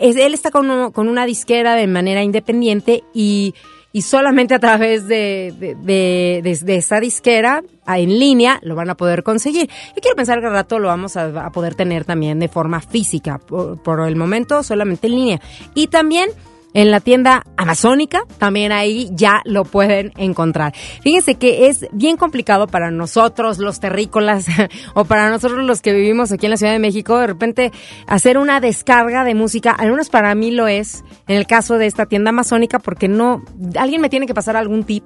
Es, 0.00 0.16
él 0.16 0.34
está 0.34 0.50
con, 0.50 0.90
con 0.92 1.08
una 1.08 1.26
disquera 1.26 1.74
de 1.74 1.86
manera 1.86 2.22
independiente 2.22 3.04
y 3.12 3.54
y 3.92 4.02
solamente 4.02 4.54
a 4.54 4.58
través 4.58 5.06
de, 5.06 5.54
de, 5.58 6.42
de, 6.42 6.76
esa 6.76 7.00
disquera 7.00 7.62
en 7.86 8.18
línea 8.18 8.58
lo 8.62 8.74
van 8.74 8.90
a 8.90 8.96
poder 8.96 9.22
conseguir. 9.22 9.68
Yo 9.94 10.00
quiero 10.00 10.16
pensar 10.16 10.40
que 10.40 10.46
al 10.46 10.52
rato 10.52 10.78
lo 10.78 10.88
vamos 10.88 11.16
a, 11.16 11.46
a 11.46 11.52
poder 11.52 11.74
tener 11.74 12.04
también 12.04 12.38
de 12.38 12.48
forma 12.48 12.80
física, 12.80 13.38
por, 13.38 13.82
por 13.82 14.06
el 14.06 14.16
momento 14.16 14.62
solamente 14.62 15.06
en 15.06 15.12
línea. 15.14 15.40
Y 15.74 15.88
también 15.88 16.30
en 16.74 16.90
la 16.90 17.00
tienda 17.00 17.44
amazónica, 17.56 18.24
también 18.38 18.72
ahí 18.72 19.10
ya 19.12 19.42
lo 19.44 19.64
pueden 19.64 20.12
encontrar. 20.16 20.74
Fíjense 21.02 21.34
que 21.34 21.68
es 21.68 21.86
bien 21.92 22.16
complicado 22.16 22.66
para 22.66 22.90
nosotros 22.90 23.58
los 23.58 23.80
terrícolas 23.80 24.46
o 24.94 25.04
para 25.04 25.30
nosotros 25.30 25.64
los 25.64 25.82
que 25.82 25.92
vivimos 25.92 26.32
aquí 26.32 26.46
en 26.46 26.50
la 26.50 26.56
Ciudad 26.56 26.72
de 26.72 26.78
México, 26.78 27.18
de 27.18 27.26
repente 27.26 27.72
hacer 28.06 28.38
una 28.38 28.60
descarga 28.60 29.24
de 29.24 29.34
música, 29.34 29.72
al 29.72 29.90
menos 29.90 30.08
para 30.08 30.34
mí 30.34 30.50
lo 30.50 30.66
es, 30.66 31.04
en 31.32 31.38
el 31.38 31.46
caso 31.46 31.78
de 31.78 31.86
esta 31.86 32.06
tienda 32.06 32.30
amazónica, 32.30 32.78
porque 32.78 33.08
no, 33.08 33.42
alguien 33.78 34.00
me 34.00 34.08
tiene 34.10 34.26
que 34.26 34.34
pasar 34.34 34.56
algún 34.56 34.84
tip 34.84 35.04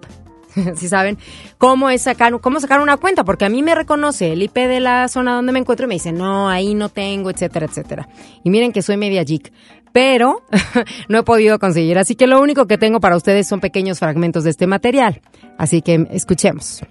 si 0.77 0.89
saben, 0.89 1.19
cómo 1.59 1.91
es 1.91 2.03
sacar, 2.03 2.39
cómo 2.41 2.61
sacar 2.61 2.81
una 2.81 2.97
cuenta, 2.97 3.25
porque 3.25 3.45
a 3.45 3.49
mí 3.49 3.63
me 3.63 3.75
reconoce 3.75 4.33
el 4.33 4.43
IP 4.43 4.55
de 4.55 4.81
la 4.81 5.09
zona 5.09 5.35
donde 5.35 5.53
me 5.53 5.59
encuentro 5.59 5.85
y 5.85 5.89
me 5.89 5.95
dice, 5.95 6.13
no, 6.13 6.49
ahí 6.49 6.75
no 6.75 6.89
tengo, 6.89 7.31
etcétera, 7.31 7.67
etcétera. 7.67 8.09
Y 8.43 8.51
miren 8.51 8.73
que 8.73 8.83
soy 8.83 8.97
media 8.97 9.23
geek, 9.23 9.53
pero 9.93 10.43
no 11.09 11.19
he 11.19 11.23
podido 11.23 11.59
conseguir. 11.59 11.99
Así 11.99 12.15
que 12.15 12.27
lo 12.27 12.41
único 12.41 12.67
que 12.67 12.79
tengo 12.79 13.01
para 13.01 13.17
ustedes 13.17 13.47
son 13.47 13.61
pequeños 13.61 13.99
fragmentos 13.99 14.45
de 14.45 14.51
este 14.51 14.67
material. 14.67 15.21
Así 15.59 15.83
que 15.83 16.07
escuchemos. 16.11 16.83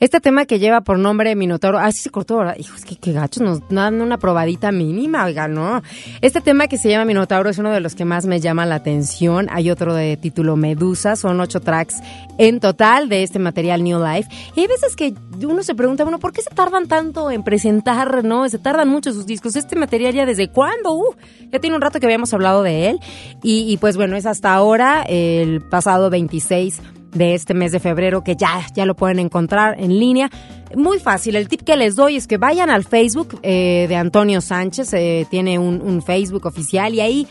Este 0.00 0.20
tema 0.20 0.44
que 0.44 0.58
lleva 0.58 0.80
por 0.80 0.98
nombre 0.98 1.36
Minotauro, 1.36 1.78
ah, 1.78 1.92
sí 1.92 2.02
se 2.02 2.10
cortó, 2.10 2.38
¿verdad? 2.38 2.56
Hijo, 2.58 2.74
es 2.74 2.84
que 2.84 2.96
qué 2.96 3.12
gachos, 3.12 3.44
nos 3.44 3.68
dan 3.68 4.02
una 4.02 4.18
probadita 4.18 4.72
mínima, 4.72 5.24
oiga, 5.24 5.46
¿no? 5.46 5.82
Este 6.20 6.40
tema 6.40 6.66
que 6.66 6.78
se 6.78 6.88
llama 6.88 7.04
Minotauro 7.04 7.48
es 7.48 7.58
uno 7.58 7.70
de 7.70 7.78
los 7.78 7.94
que 7.94 8.04
más 8.04 8.26
me 8.26 8.40
llama 8.40 8.66
la 8.66 8.74
atención. 8.74 9.46
Hay 9.52 9.70
otro 9.70 9.94
de 9.94 10.16
título 10.16 10.56
Medusa, 10.56 11.14
son 11.14 11.38
ocho 11.38 11.60
tracks 11.60 12.00
en 12.38 12.58
total 12.58 13.08
de 13.08 13.22
este 13.22 13.38
material 13.38 13.84
New 13.84 14.04
Life. 14.04 14.28
Y 14.56 14.62
hay 14.62 14.66
veces 14.66 14.96
que 14.96 15.14
uno 15.46 15.62
se 15.62 15.76
pregunta, 15.76 16.02
bueno, 16.02 16.18
¿por 16.18 16.32
qué 16.32 16.42
se 16.42 16.50
tardan 16.50 16.88
tanto 16.88 17.30
en 17.30 17.44
presentar, 17.44 18.24
no? 18.24 18.48
Se 18.48 18.58
tardan 18.58 18.88
mucho 18.88 19.12
sus 19.12 19.26
discos. 19.26 19.54
Este 19.54 19.76
material 19.76 20.12
ya 20.12 20.26
desde 20.26 20.48
cuándo? 20.48 20.92
Uh, 20.92 21.14
ya 21.52 21.60
tiene 21.60 21.76
un 21.76 21.82
rato 21.82 22.00
que 22.00 22.06
habíamos 22.06 22.34
hablado 22.34 22.64
de 22.64 22.90
él. 22.90 22.98
Y, 23.44 23.72
y 23.72 23.76
pues 23.76 23.96
bueno, 23.96 24.16
es 24.16 24.26
hasta 24.26 24.54
ahora, 24.54 25.04
el 25.06 25.60
pasado 25.60 26.10
26 26.10 26.82
de 27.14 27.34
este 27.34 27.54
mes 27.54 27.72
de 27.72 27.80
febrero 27.80 28.22
que 28.22 28.36
ya, 28.36 28.66
ya 28.74 28.84
lo 28.84 28.94
pueden 28.94 29.18
encontrar 29.18 29.80
en 29.80 29.98
línea. 29.98 30.30
Muy 30.76 30.98
fácil, 30.98 31.36
el 31.36 31.48
tip 31.48 31.62
que 31.62 31.76
les 31.76 31.96
doy 31.96 32.16
es 32.16 32.26
que 32.26 32.36
vayan 32.36 32.68
al 32.68 32.84
Facebook 32.84 33.38
eh, 33.42 33.86
de 33.88 33.96
Antonio 33.96 34.40
Sánchez, 34.40 34.92
eh, 34.92 35.26
tiene 35.30 35.58
un, 35.58 36.02
Facebook 36.02 36.46
oficial 36.46 36.92
y 36.92 37.00
ahí 37.00 37.28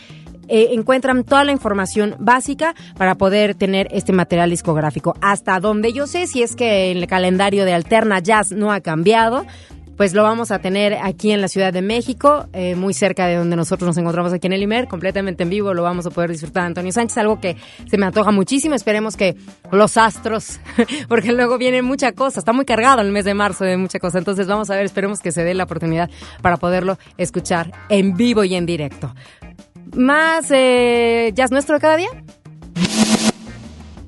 eh, 0.47 0.69
encuentran 0.71 1.23
toda 1.23 1.43
la 1.43 1.51
información 1.51 2.15
básica 2.19 2.73
para 2.97 3.15
poder 3.15 3.55
tener 3.55 3.87
este 3.91 4.13
material 4.13 4.49
discográfico. 4.49 5.15
Hasta 5.21 5.59
donde 5.59 5.91
yo 5.93 6.07
sé, 6.07 6.27
si 6.27 6.41
es 6.41 6.55
que 6.55 6.91
el 6.91 7.05
calendario 7.07 7.65
de 7.65 7.73
Alterna 7.73 8.19
Jazz 8.19 8.51
no 8.51 8.71
ha 8.71 8.79
cambiado, 8.79 9.45
pues 9.97 10.13
lo 10.13 10.23
vamos 10.23 10.51
a 10.51 10.59
tener 10.59 10.97
aquí 11.01 11.31
en 11.31 11.41
la 11.41 11.47
Ciudad 11.47 11.71
de 11.71 11.81
México, 11.81 12.47
eh, 12.53 12.75
muy 12.75 12.93
cerca 12.93 13.27
de 13.27 13.35
donde 13.35 13.55
nosotros 13.55 13.87
nos 13.87 13.97
encontramos 13.97 14.33
aquí 14.33 14.47
en 14.47 14.53
el 14.53 14.63
IMER, 14.63 14.87
completamente 14.87 15.43
en 15.43 15.49
vivo, 15.49 15.73
lo 15.73 15.83
vamos 15.83 16.05
a 16.05 16.09
poder 16.09 16.31
disfrutar 16.31 16.65
Antonio 16.65 16.91
Sánchez, 16.91 17.17
algo 17.17 17.39
que 17.39 17.57
se 17.89 17.97
me 17.97 18.05
antoja 18.05 18.31
muchísimo, 18.31 18.75
esperemos 18.75 19.15
que 19.15 19.35
los 19.71 19.97
astros, 19.97 20.59
porque 21.07 21.31
luego 21.31 21.57
viene 21.57 21.81
mucha 21.81 22.11
cosa, 22.13 22.39
está 22.39 22.53
muy 22.53 22.65
cargado 22.65 23.01
el 23.01 23.11
mes 23.11 23.25
de 23.25 23.33
marzo 23.33 23.63
de 23.63 23.77
mucha 23.77 23.99
cosa, 23.99 24.17
entonces 24.17 24.47
vamos 24.47 24.69
a 24.69 24.75
ver, 24.75 24.85
esperemos 24.85 25.19
que 25.19 25.31
se 25.31 25.43
dé 25.43 25.53
la 25.53 25.65
oportunidad 25.65 26.09
para 26.41 26.57
poderlo 26.57 26.97
escuchar 27.17 27.71
en 27.89 28.15
vivo 28.15 28.43
y 28.43 28.55
en 28.55 28.65
directo. 28.65 29.13
Más 29.95 30.49
eh, 30.49 31.31
jazz 31.35 31.51
nuestro 31.51 31.79
cada 31.79 31.97
día. 31.97 32.09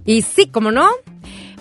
Y 0.05 0.21
sí, 0.21 0.47
como 0.47 0.71
no, 0.71 0.89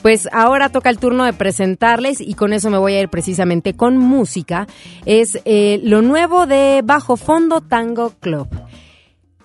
pues 0.05 0.29
ahora 0.33 0.69
toca 0.69 0.91
el 0.91 0.99
turno 0.99 1.25
de 1.25 1.33
presentarles 1.33 2.21
y 2.21 2.35
con 2.35 2.53
eso 2.53 2.69
me 2.69 2.77
voy 2.77 2.93
a 2.93 3.01
ir 3.01 3.09
precisamente 3.09 3.73
con 3.73 3.97
música. 3.97 4.67
Es 5.07 5.39
eh, 5.47 5.81
lo 5.83 6.03
nuevo 6.03 6.47
de 6.47 6.83
Bajo 6.85 7.17
Fondo 7.17 7.63
Tango 7.63 8.11
Club. 8.21 8.47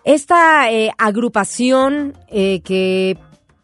Esta 0.03 0.69
eh, 0.69 0.91
agrupación 0.97 2.17
eh, 2.27 2.59
que 2.59 3.17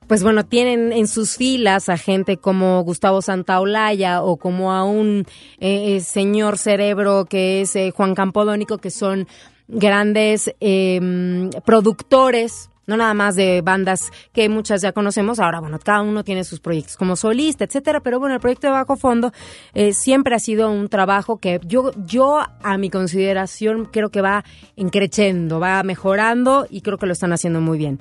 pues 0.07 0.23
bueno, 0.23 0.45
tienen 0.45 0.93
en 0.93 1.09
sus 1.09 1.35
filas 1.35 1.89
a 1.89 1.97
gente 1.97 2.37
como 2.37 2.81
Gustavo 2.83 3.21
Santaolalla 3.21 4.23
o 4.23 4.37
como 4.37 4.71
a 4.71 4.85
un 4.85 5.25
eh, 5.59 5.99
señor 5.99 6.57
cerebro 6.57 7.25
que 7.25 7.59
es 7.59 7.75
Juan 7.93 8.15
Campodónico, 8.15 8.77
que 8.77 8.89
son 8.89 9.27
grandes 9.67 10.55
eh, 10.61 11.49
productores 11.65 12.69
no 12.87 12.97
nada 12.97 13.13
más 13.13 13.35
de 13.35 13.61
bandas 13.61 14.11
que 14.33 14.49
muchas 14.49 14.81
ya 14.81 14.91
conocemos, 14.91 15.39
ahora 15.39 15.59
bueno, 15.59 15.79
cada 15.79 16.01
uno 16.01 16.23
tiene 16.23 16.43
sus 16.43 16.59
proyectos 16.59 16.97
como 16.97 17.15
solista, 17.15 17.63
etcétera, 17.63 18.01
pero 18.01 18.19
bueno, 18.19 18.35
el 18.35 18.41
proyecto 18.41 18.67
de 18.67 18.73
Bajo 18.73 18.95
Fondo 18.95 19.31
eh, 19.73 19.93
siempre 19.93 20.35
ha 20.35 20.39
sido 20.39 20.69
un 20.71 20.89
trabajo 20.89 21.37
que 21.37 21.59
yo, 21.65 21.91
yo 22.05 22.39
a 22.61 22.77
mi 22.77 22.89
consideración 22.89 23.85
creo 23.85 24.09
que 24.09 24.21
va 24.21 24.43
encrechendo, 24.75 25.59
va 25.59 25.83
mejorando 25.83 26.67
y 26.69 26.81
creo 26.81 26.97
que 26.97 27.05
lo 27.05 27.13
están 27.13 27.33
haciendo 27.33 27.61
muy 27.61 27.77
bien. 27.77 27.99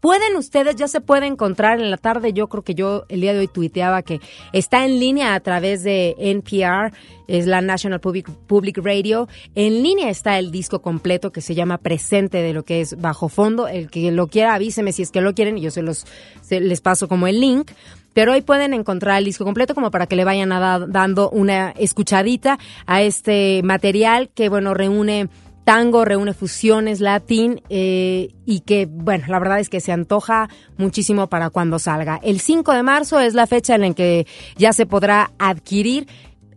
Pueden 0.00 0.36
ustedes, 0.36 0.76
ya 0.76 0.88
se 0.88 1.00
puede 1.00 1.26
encontrar 1.26 1.80
en 1.80 1.90
la 1.90 1.96
tarde, 1.96 2.32
yo 2.32 2.48
creo 2.48 2.62
que 2.62 2.74
yo 2.74 3.04
el 3.08 3.20
día 3.22 3.32
de 3.32 3.40
hoy 3.40 3.48
tuiteaba 3.48 4.02
que 4.02 4.20
está 4.52 4.84
en 4.84 5.00
línea 5.00 5.34
a 5.34 5.40
través 5.40 5.82
de 5.82 6.14
NPR, 6.18 6.92
es 7.26 7.46
la 7.46 7.60
National 7.60 7.98
Public, 8.00 8.28
Public 8.46 8.78
Radio. 8.78 9.26
En 9.54 9.82
línea 9.82 10.10
está 10.10 10.38
el 10.38 10.50
disco 10.52 10.80
completo 10.80 11.32
que 11.32 11.40
se 11.40 11.54
llama 11.56 11.78
Presente 11.78 12.38
de 12.38 12.52
lo 12.52 12.62
que 12.62 12.80
es 12.80 13.00
Bajo 13.00 13.28
Fondo. 13.28 13.66
El 13.66 13.90
que 13.90 14.12
lo 14.12 14.28
quiera 14.28 14.54
avíseme 14.54 14.92
si 14.92 15.02
es 15.02 15.10
que 15.10 15.20
lo 15.20 15.34
quieren 15.34 15.58
y 15.58 15.62
yo 15.62 15.70
se 15.72 15.82
los 15.82 16.06
se 16.42 16.60
les 16.60 16.80
paso 16.80 17.08
como 17.08 17.26
el 17.26 17.40
link. 17.40 17.72
Pero 18.14 18.32
hoy 18.32 18.40
pueden 18.42 18.72
encontrar 18.74 19.18
el 19.18 19.24
disco 19.24 19.44
completo 19.44 19.74
como 19.74 19.90
para 19.90 20.06
que 20.06 20.16
le 20.16 20.24
vayan 20.24 20.50
a 20.52 20.60
da- 20.60 20.86
dando 20.86 21.28
una 21.30 21.70
escuchadita 21.72 22.58
a 22.86 23.02
este 23.02 23.60
material 23.64 24.30
que, 24.34 24.48
bueno, 24.48 24.72
reúne 24.72 25.28
tango, 25.66 26.04
reúne 26.04 26.32
fusiones, 26.32 27.00
latín 27.00 27.60
eh, 27.70 28.28
y 28.46 28.60
que, 28.60 28.86
bueno, 28.88 29.24
la 29.28 29.40
verdad 29.40 29.58
es 29.58 29.68
que 29.68 29.80
se 29.80 29.90
antoja 29.90 30.48
muchísimo 30.78 31.26
para 31.26 31.50
cuando 31.50 31.80
salga. 31.80 32.20
El 32.22 32.38
5 32.38 32.72
de 32.72 32.84
marzo 32.84 33.18
es 33.18 33.34
la 33.34 33.48
fecha 33.48 33.74
en 33.74 33.80
la 33.80 33.92
que 33.92 34.28
ya 34.56 34.72
se 34.72 34.86
podrá 34.86 35.32
adquirir 35.40 36.06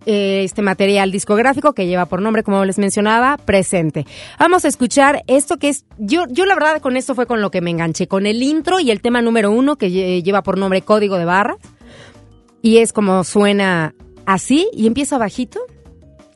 eh, 0.05 0.43
este 0.43 0.61
material 0.61 1.11
discográfico 1.11 1.73
que 1.73 1.87
lleva 1.87 2.05
por 2.05 2.21
nombre, 2.21 2.43
como 2.43 2.63
les 2.65 2.77
mencionaba, 2.77 3.37
presente. 3.37 4.05
Vamos 4.39 4.63
a 4.63 4.67
escuchar 4.67 5.23
esto 5.25 5.57
que 5.57 5.69
es, 5.69 5.85
yo, 5.97 6.25
yo 6.29 6.45
la 6.45 6.53
verdad 6.53 6.79
con 6.79 6.95
esto 6.95 7.15
fue 7.15 7.25
con 7.25 7.41
lo 7.41 7.49
que 7.49 7.61
me 7.61 7.71
enganché, 7.71 8.07
con 8.07 8.27
el 8.27 8.43
intro 8.43 8.79
y 8.79 8.91
el 8.91 9.01
tema 9.01 9.23
número 9.23 9.49
uno 9.49 9.75
que 9.75 9.89
lle- 9.89 10.21
lleva 10.23 10.43
por 10.43 10.59
nombre 10.59 10.83
Código 10.83 11.17
de 11.17 11.25
Barras 11.25 11.57
y 12.61 12.77
es 12.77 12.93
como 12.93 13.23
suena 13.23 13.95
así 14.27 14.69
y 14.71 14.85
empieza 14.85 15.17
bajito 15.17 15.59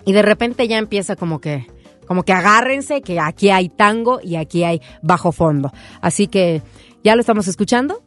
y 0.06 0.14
de 0.14 0.24
repente 0.24 0.68
ya 0.68 0.80
empieza 0.80 1.16
como 1.16 1.40
que 1.40 1.68
como 2.14 2.22
que 2.22 2.32
agárrense 2.32 3.02
que 3.02 3.20
aquí 3.20 3.50
hay 3.50 3.70
tango 3.70 4.20
y 4.22 4.36
aquí 4.36 4.64
hay 4.64 4.82
bajo 5.02 5.32
fondo. 5.32 5.72
Así 6.00 6.28
que 6.28 6.62
ya 7.04 7.16
lo 7.16 7.22
estamos 7.22 7.48
escuchando. 7.48 8.04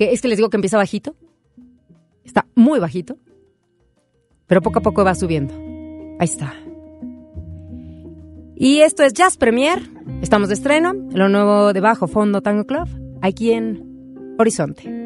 Es 0.00 0.20
que 0.20 0.26
les 0.26 0.36
digo 0.36 0.50
que 0.50 0.56
empieza 0.56 0.76
bajito. 0.76 1.14
Está 2.24 2.44
muy 2.56 2.80
bajito. 2.80 3.18
Pero 4.48 4.62
poco 4.62 4.80
a 4.80 4.82
poco 4.82 5.04
va 5.04 5.14
subiendo. 5.14 5.54
Ahí 6.18 6.24
está. 6.24 6.54
Y 8.56 8.80
esto 8.80 9.04
es 9.04 9.12
Jazz 9.12 9.36
Premier. 9.36 9.80
Estamos 10.22 10.48
de 10.48 10.54
estreno. 10.54 10.92
Lo 11.12 11.28
nuevo 11.28 11.72
de 11.72 11.80
Bajo 11.80 12.08
Fondo 12.08 12.40
Tango 12.40 12.64
Club. 12.64 12.88
Aquí 13.22 13.52
en 13.52 14.34
Horizonte. 14.40 15.05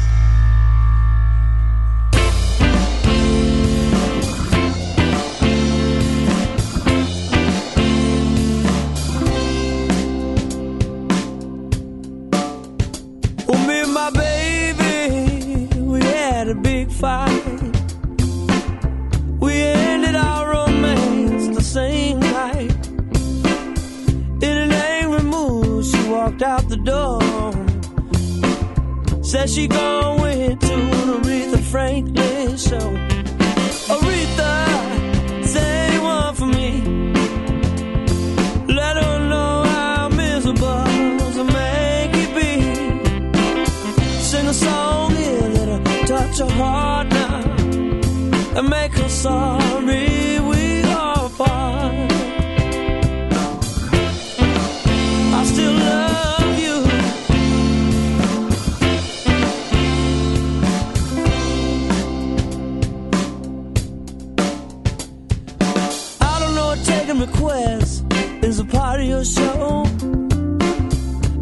Sing 44.51 44.67
a 44.67 44.71
song 44.71 45.15
here 45.15 45.49
that'll 45.49 46.05
touch 46.05 46.39
her 46.39 46.49
heart 46.49 47.07
now 47.07 47.39
and 48.57 48.69
make 48.69 48.91
her 48.93 49.07
sorry 49.07 50.39
we 50.39 50.83
are 50.83 51.25
apart. 51.25 52.11
I 55.33 55.43
still 55.45 55.73
love 55.73 56.59
you. 56.59 56.75
I 66.19 66.39
don't 66.39 66.55
know 66.55 66.67
what 66.67 66.83
taking 66.83 67.19
requests 67.21 68.03
is 68.43 68.59
a 68.59 68.65
part 68.65 68.99
of 68.99 69.07
your 69.07 69.23
show. 69.23 69.85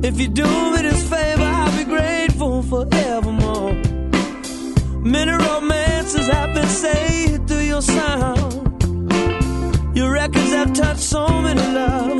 If 0.04 0.19
you 0.19 0.28
do 0.28 0.79
I've 10.60 10.74
touched 10.74 11.00
so 11.00 11.26
many 11.41 11.62
loves. 11.74 12.18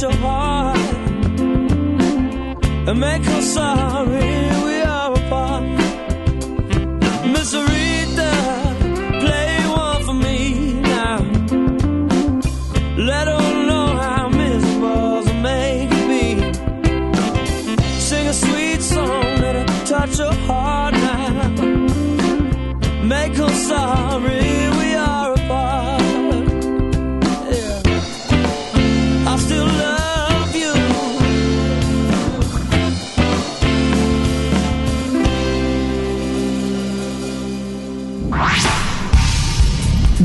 That'll 0.00 0.16
heart 0.18 0.78
and 2.88 3.00
make 3.00 3.24
her 3.24 3.40
sorry. 3.40 4.20
We 4.64 4.85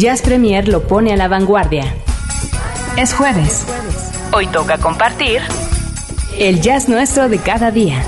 Jazz 0.02 0.24
Premier 0.24 0.68
lo 0.68 0.88
pone 0.88 1.14
a 1.14 1.16
la 1.16 1.28
vanguardia. 1.28 1.84
Es 2.98 3.14
jueves. 3.14 3.68
Hoy 4.34 4.48
toca 4.48 4.80
compartir 4.80 5.44
el 6.40 6.60
jazz 6.60 6.90
nuestro 6.90 7.30
de 7.30 7.38
cada 7.38 7.70
día. 7.70 8.04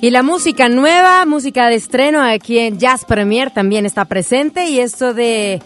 Y 0.00 0.08
la 0.08 0.22
música 0.22 0.70
nueva, 0.70 1.26
música 1.26 1.66
de 1.66 1.74
estreno 1.74 2.22
aquí 2.22 2.58
en 2.58 2.78
Jazz 2.78 3.04
Premier 3.04 3.50
también 3.50 3.84
está 3.84 4.06
presente. 4.06 4.70
Y 4.70 4.80
esto 4.80 5.12
de 5.12 5.60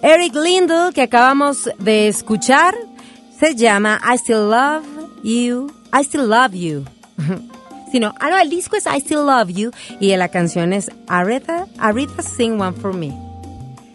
Eric 0.00 0.34
Lindell 0.36 0.94
que 0.94 1.02
acabamos 1.02 1.68
de 1.78 2.08
escuchar 2.08 2.74
se 3.38 3.54
llama 3.54 4.00
I 4.10 4.16
Still 4.16 4.48
Love 4.48 4.86
You. 5.22 5.70
I 5.92 6.02
Still 6.02 6.30
Love 6.30 6.54
You. 6.54 6.84
Sino, 7.90 8.14
ah, 8.20 8.30
no, 8.30 8.38
el 8.38 8.50
disco 8.50 8.76
es 8.76 8.86
I 8.86 9.00
Still 9.00 9.26
Love 9.26 9.48
You 9.48 9.70
y 10.00 10.14
la 10.16 10.28
canción 10.28 10.72
es 10.72 10.90
Aretha, 11.06 11.66
Aretha 11.78 12.22
Sing 12.22 12.60
One 12.60 12.76
For 12.76 12.94
Me. 12.94 13.12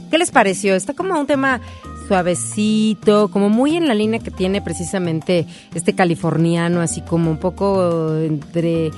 ¿Qué 0.10 0.18
les 0.18 0.32
pareció? 0.32 0.76
Está 0.76 0.94
como 0.94 1.20
un 1.20 1.26
tema 1.26 1.60
suavecito, 2.08 3.30
como 3.30 3.50
muy 3.50 3.76
en 3.76 3.88
la 3.88 3.94
línea 3.94 4.20
que 4.20 4.32
tiene 4.32 4.62
precisamente 4.62 5.48
este 5.74 5.94
californiano, 5.94 6.82
así 6.82 7.02
como 7.02 7.32
un 7.32 7.38
poco 7.38 8.16
entre 8.16 8.92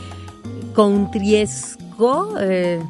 countryesco, 0.73 2.35
eh, 2.39 2.81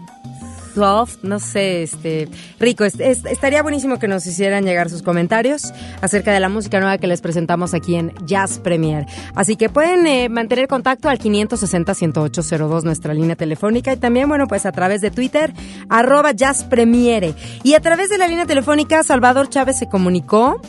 soft, 0.75 1.17
no 1.23 1.39
sé, 1.39 1.81
este, 1.83 2.27
rico. 2.59 2.83
Es- 2.83 2.99
es- 2.99 3.25
estaría 3.25 3.63
buenísimo 3.63 3.97
que 3.97 4.07
nos 4.07 4.27
hicieran 4.27 4.65
llegar 4.65 4.89
sus 4.89 5.01
comentarios 5.01 5.73
acerca 6.01 6.31
de 6.33 6.39
la 6.39 6.49
música 6.49 6.79
nueva 6.79 6.97
que 6.99 7.07
les 7.07 7.21
presentamos 7.21 7.73
aquí 7.73 7.95
en 7.95 8.11
Jazz 8.25 8.59
Premier. 8.59 9.05
Así 9.33 9.55
que 9.55 9.69
pueden 9.69 10.05
eh, 10.05 10.29
mantener 10.29 10.67
contacto 10.67 11.09
al 11.09 11.17
560-10802, 11.19 12.83
nuestra 12.83 13.13
línea 13.13 13.35
telefónica, 13.35 13.93
y 13.93 13.97
también, 13.97 14.27
bueno, 14.27 14.47
pues 14.47 14.65
a 14.65 14.71
través 14.71 15.01
de 15.01 15.11
Twitter, 15.11 15.53
arroba 15.89 16.31
Jazz 16.31 16.63
Premiere. 16.63 17.33
Y 17.63 17.73
a 17.73 17.79
través 17.79 18.09
de 18.09 18.17
la 18.17 18.27
línea 18.27 18.45
telefónica, 18.45 19.03
Salvador 19.03 19.49
Chávez 19.49 19.77
se 19.79 19.87
comunicó 19.87 20.59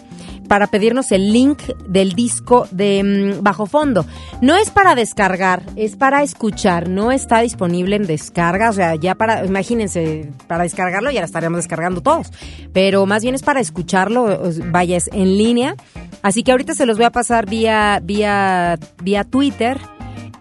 para 0.47 0.67
pedirnos 0.67 1.13
el 1.13 1.33
link 1.33 1.59
del 1.87 2.13
disco 2.13 2.67
de 2.71 3.37
mm, 3.39 3.43
Bajo 3.43 3.67
Fondo. 3.67 4.07
No 4.41 4.57
es 4.57 4.71
para 4.71 4.95
descargar, 4.95 5.63
es 5.77 5.97
para 5.97 6.23
escuchar. 6.23 6.89
No 6.89 7.13
está 7.13 7.41
disponible 7.41 7.97
en 7.97 8.07
descarga, 8.07 8.71
o 8.71 8.73
sea, 8.73 8.95
ya 8.95 9.15
para, 9.15 9.45
imagínense, 9.45 10.31
para 10.47 10.65
descargarlo 10.65 11.11
ya 11.11 11.21
lo 11.21 11.27
estaríamos 11.27 11.59
descargando 11.59 12.01
todos. 12.01 12.33
Pero 12.73 13.07
más 13.07 13.23
bien 13.23 13.35
es 13.35 13.43
para 13.43 13.61
escucharlo, 13.61 14.41
vaya, 14.71 14.97
es 14.97 15.09
en 15.13 15.37
línea. 15.37 15.77
Así 16.23 16.43
que 16.43 16.53
ahorita 16.53 16.75
se 16.75 16.87
los 16.87 16.97
voy 16.97 17.07
a 17.07 17.11
pasar 17.11 17.47
vía, 17.47 18.01
vía, 18.03 18.79
vía 19.03 19.25
Twitter 19.25 19.79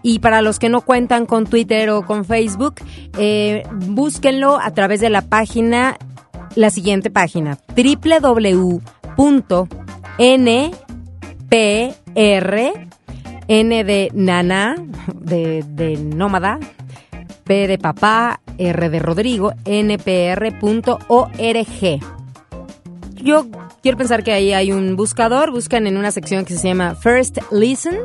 Y 0.02 0.18
para 0.20 0.42
los 0.42 0.58
que 0.58 0.68
no 0.68 0.80
cuentan 0.80 1.26
con 1.26 1.46
Twitter 1.46 1.90
o 1.90 2.04
con 2.04 2.24
Facebook, 2.24 2.76
eh, 3.18 3.62
búsquenlo 3.88 4.58
a 4.60 4.72
través 4.72 5.00
de 5.00 5.10
la 5.10 5.22
página, 5.22 5.96
la 6.54 6.70
siguiente 6.70 7.10
página, 7.10 7.58
www.npr, 7.76 8.80
N 10.18 10.72
de 13.84 14.10
nana, 14.14 14.76
de, 15.14 15.62
de 15.62 15.96
nómada, 15.96 16.58
P 17.44 17.68
de 17.68 17.78
papá, 17.78 18.40
R 18.58 18.88
de 18.88 18.98
Rodrigo, 18.98 19.52
npr.org. 19.64 20.56
Yo 23.14 23.46
quiero 23.82 23.98
pensar 23.98 24.24
que 24.24 24.32
ahí 24.32 24.52
hay 24.52 24.72
un 24.72 24.96
buscador, 24.96 25.50
buscan 25.50 25.86
en 25.86 25.96
una 25.96 26.10
sección 26.10 26.44
que 26.44 26.54
se 26.54 26.68
llama 26.68 26.94
First 26.94 27.38
Listen, 27.52 27.98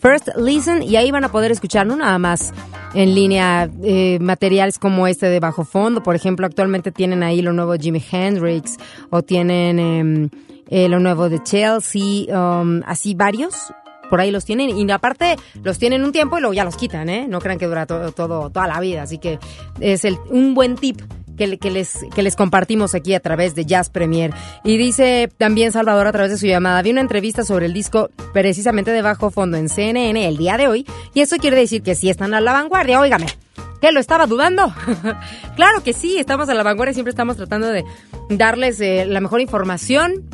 First 0.00 0.28
Listen, 0.36 0.82
y 0.82 0.96
ahí 0.96 1.10
van 1.10 1.24
a 1.24 1.28
poder 1.30 1.50
escuchar 1.50 1.86
no 1.86 1.96
nada 1.96 2.18
más 2.18 2.52
en 2.94 3.14
línea 3.14 3.68
eh, 3.82 4.18
materiales 4.20 4.78
como 4.78 5.06
este 5.06 5.26
de 5.28 5.40
bajo 5.40 5.64
fondo, 5.64 6.02
por 6.02 6.14
ejemplo, 6.14 6.46
actualmente 6.46 6.90
tienen 6.92 7.22
ahí 7.22 7.42
lo 7.42 7.52
nuevo 7.52 7.74
Jimi 7.74 8.02
Hendrix 8.10 8.76
o 9.10 9.22
tienen 9.22 9.78
em, 9.78 10.30
eh, 10.68 10.88
lo 10.88 11.00
nuevo 11.00 11.28
de 11.28 11.42
Chelsea, 11.42 12.26
um, 12.34 12.82
así 12.86 13.14
varios 13.14 13.72
por 14.08 14.20
ahí 14.20 14.30
los 14.30 14.44
tienen 14.44 14.70
y 14.70 14.90
aparte 14.90 15.36
los 15.62 15.78
tienen 15.78 16.04
un 16.04 16.12
tiempo 16.12 16.38
y 16.38 16.40
luego 16.40 16.54
ya 16.54 16.64
los 16.64 16.76
quitan, 16.76 17.08
¿eh? 17.08 17.26
No 17.28 17.40
crean 17.40 17.58
que 17.58 17.66
dura 17.66 17.86
todo, 17.86 18.10
toda 18.12 18.66
la 18.66 18.80
vida, 18.80 19.02
así 19.02 19.18
que 19.18 19.38
es 19.80 20.04
el, 20.04 20.18
un 20.30 20.54
buen 20.54 20.76
tip 20.76 21.00
que, 21.36 21.58
que, 21.58 21.70
les, 21.70 22.04
que 22.14 22.22
les 22.22 22.36
compartimos 22.36 22.94
aquí 22.94 23.14
a 23.14 23.20
través 23.20 23.54
de 23.54 23.64
Jazz 23.64 23.90
Premier. 23.90 24.34
Y 24.64 24.76
dice 24.76 25.30
también 25.38 25.72
Salvador 25.72 26.06
a 26.06 26.12
través 26.12 26.32
de 26.32 26.38
su 26.38 26.46
llamada, 26.46 26.82
vi 26.82 26.90
una 26.90 27.00
entrevista 27.00 27.44
sobre 27.44 27.66
el 27.66 27.72
disco 27.72 28.10
precisamente 28.32 28.90
de 28.90 29.02
bajo 29.02 29.30
fondo 29.30 29.56
en 29.56 29.68
CNN 29.68 30.26
el 30.26 30.36
día 30.36 30.56
de 30.56 30.68
hoy 30.68 30.86
y 31.14 31.20
eso 31.20 31.36
quiere 31.36 31.56
decir 31.56 31.82
que 31.82 31.94
sí 31.94 32.10
están 32.10 32.34
a 32.34 32.40
la 32.40 32.52
vanguardia, 32.52 33.00
óigame. 33.00 33.26
¿Qué? 33.80 33.92
¿Lo 33.92 34.00
estaba 34.00 34.26
dudando? 34.26 34.74
claro 35.54 35.84
que 35.84 35.92
sí, 35.92 36.18
estamos 36.18 36.48
a 36.48 36.54
la 36.54 36.64
vanguardia, 36.64 36.94
siempre 36.94 37.10
estamos 37.10 37.36
tratando 37.36 37.68
de 37.68 37.84
darles 38.28 38.80
eh, 38.80 39.06
la 39.06 39.20
mejor 39.20 39.40
información 39.40 40.24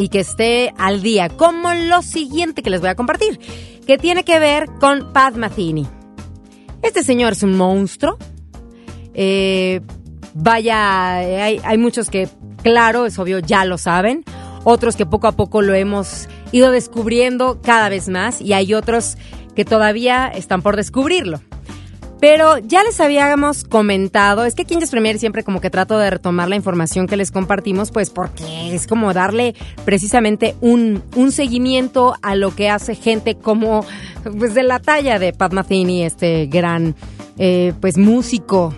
y 0.00 0.08
que 0.08 0.20
esté 0.20 0.72
al 0.78 1.02
día, 1.02 1.28
como 1.28 1.74
lo 1.74 2.00
siguiente 2.00 2.62
que 2.62 2.70
les 2.70 2.80
voy 2.80 2.88
a 2.88 2.94
compartir, 2.94 3.38
que 3.86 3.98
tiene 3.98 4.24
que 4.24 4.38
ver 4.38 4.66
con 4.80 5.12
Pat 5.12 5.34
Metheny. 5.34 5.86
Este 6.80 7.04
señor 7.04 7.32
es 7.32 7.42
un 7.42 7.54
monstruo. 7.54 8.16
Eh, 9.12 9.82
vaya, 10.32 11.16
hay, 11.16 11.60
hay 11.62 11.76
muchos 11.76 12.08
que, 12.08 12.30
claro, 12.62 13.04
es 13.04 13.18
obvio, 13.18 13.40
ya 13.40 13.66
lo 13.66 13.76
saben. 13.76 14.24
Otros 14.64 14.96
que 14.96 15.04
poco 15.04 15.26
a 15.26 15.32
poco 15.32 15.60
lo 15.60 15.74
hemos 15.74 16.28
ido 16.50 16.70
descubriendo 16.70 17.60
cada 17.60 17.90
vez 17.90 18.08
más 18.08 18.40
y 18.40 18.54
hay 18.54 18.72
otros 18.72 19.18
que 19.54 19.66
todavía 19.66 20.28
están 20.28 20.62
por 20.62 20.76
descubrirlo. 20.76 21.40
Pero 22.20 22.58
ya 22.58 22.82
les 22.82 23.00
habíamos 23.00 23.64
comentado, 23.64 24.44
es 24.44 24.54
que 24.54 24.62
aquí 24.62 24.74
en 24.74 24.80
Premier 24.90 25.18
siempre 25.18 25.42
como 25.42 25.60
que 25.60 25.70
trato 25.70 25.98
de 25.98 26.10
retomar 26.10 26.48
la 26.48 26.56
información 26.56 27.06
que 27.06 27.16
les 27.16 27.30
compartimos, 27.30 27.90
pues 27.90 28.10
porque 28.10 28.74
es 28.74 28.86
como 28.86 29.14
darle 29.14 29.54
precisamente 29.86 30.54
un, 30.60 31.02
un 31.16 31.32
seguimiento 31.32 32.14
a 32.20 32.34
lo 32.36 32.54
que 32.54 32.68
hace 32.68 32.94
gente 32.94 33.36
como, 33.36 33.86
pues 34.38 34.52
de 34.52 34.62
la 34.62 34.80
talla 34.80 35.18
de 35.18 35.32
Pat 35.32 35.52
Metheny, 35.52 36.04
este 36.04 36.46
gran, 36.46 36.94
eh, 37.38 37.72
pues 37.80 37.96
músico 37.96 38.74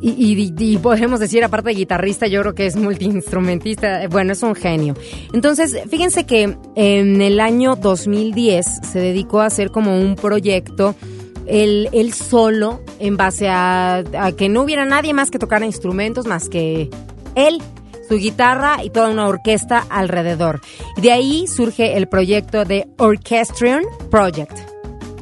y, 0.00 0.32
y, 0.32 0.78
decir, 1.18 1.42
aparte 1.42 1.70
de 1.70 1.74
guitarrista, 1.74 2.28
yo 2.28 2.40
creo 2.42 2.54
que 2.54 2.66
es 2.66 2.76
multiinstrumentista. 2.76 4.06
Bueno, 4.08 4.32
es 4.32 4.42
un 4.42 4.54
genio. 4.54 4.94
Entonces, 5.32 5.76
fíjense 5.90 6.24
que 6.24 6.56
en 6.76 7.20
el 7.20 7.40
año 7.40 7.74
2010 7.74 8.66
se 8.92 9.00
dedicó 9.00 9.40
a 9.40 9.46
hacer 9.46 9.70
como 9.70 9.98
un 9.98 10.14
proyecto 10.14 10.94
él, 11.48 12.12
solo, 12.12 12.80
en 12.98 13.16
base 13.16 13.48
a, 13.48 14.04
a 14.18 14.32
que 14.32 14.48
no 14.48 14.62
hubiera 14.62 14.84
nadie 14.84 15.14
más 15.14 15.30
que 15.30 15.38
tocara 15.38 15.66
instrumentos 15.66 16.26
más 16.26 16.48
que 16.48 16.90
él 17.34 17.62
su 18.08 18.16
guitarra 18.16 18.82
y 18.82 18.90
toda 18.90 19.10
una 19.10 19.28
orquesta 19.28 19.84
alrededor. 19.90 20.60
Y 20.96 21.02
de 21.02 21.12
ahí 21.12 21.46
surge 21.46 21.96
el 21.96 22.08
proyecto 22.08 22.64
de 22.64 22.88
Orchestrion 22.98 23.84
Project, 24.10 24.56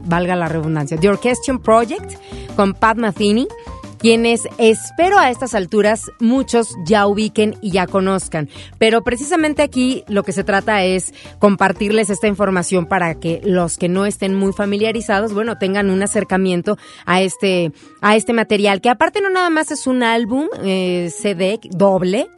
valga 0.05 0.37
la 0.37 0.49
redundancia, 0.49 0.97
The 0.97 1.09
Orchestrion 1.09 1.59
Project 1.59 2.15
con 2.55 2.75
Pat 2.75 2.97
Metheny 2.97 3.49
quienes 3.99 4.43
espero 4.59 5.19
a 5.19 5.31
estas 5.31 5.55
alturas 5.55 6.03
muchos 6.21 6.75
ya 6.85 7.07
ubiquen 7.07 7.57
y 7.61 7.73
ya 7.73 7.87
conozcan. 7.87 8.49
Pero 8.79 9.03
precisamente 9.03 9.63
aquí 9.63 10.05
lo 10.09 10.23
que 10.23 10.33
se 10.33 10.45
trata 10.45 10.85
es 10.85 11.13
compartirles 11.39 12.11
esta 12.11 12.27
información 12.27 12.87
para 12.87 13.15
que 13.15 13.41
los 13.45 13.77
que 13.77 13.89
no 13.89 14.07
estén 14.07 14.35
muy 14.35 14.53
familiarizados, 14.53 15.33
bueno, 15.33 15.59
tengan 15.59 15.91
un 15.91 16.03
acercamiento 16.03 16.79
a 17.05 17.23
este, 17.23 17.73
a 18.01 18.17
este 18.17 18.33
material, 18.33 18.81
que 18.81 18.91
aparte 18.91 19.21
no 19.21 19.31
nada 19.31 19.51
más 19.51 19.71
es 19.71 19.87
un 19.87 20.03
álbum 20.03 20.49
eh, 20.63 21.11
CD 21.11 21.59
doble, 21.71 22.29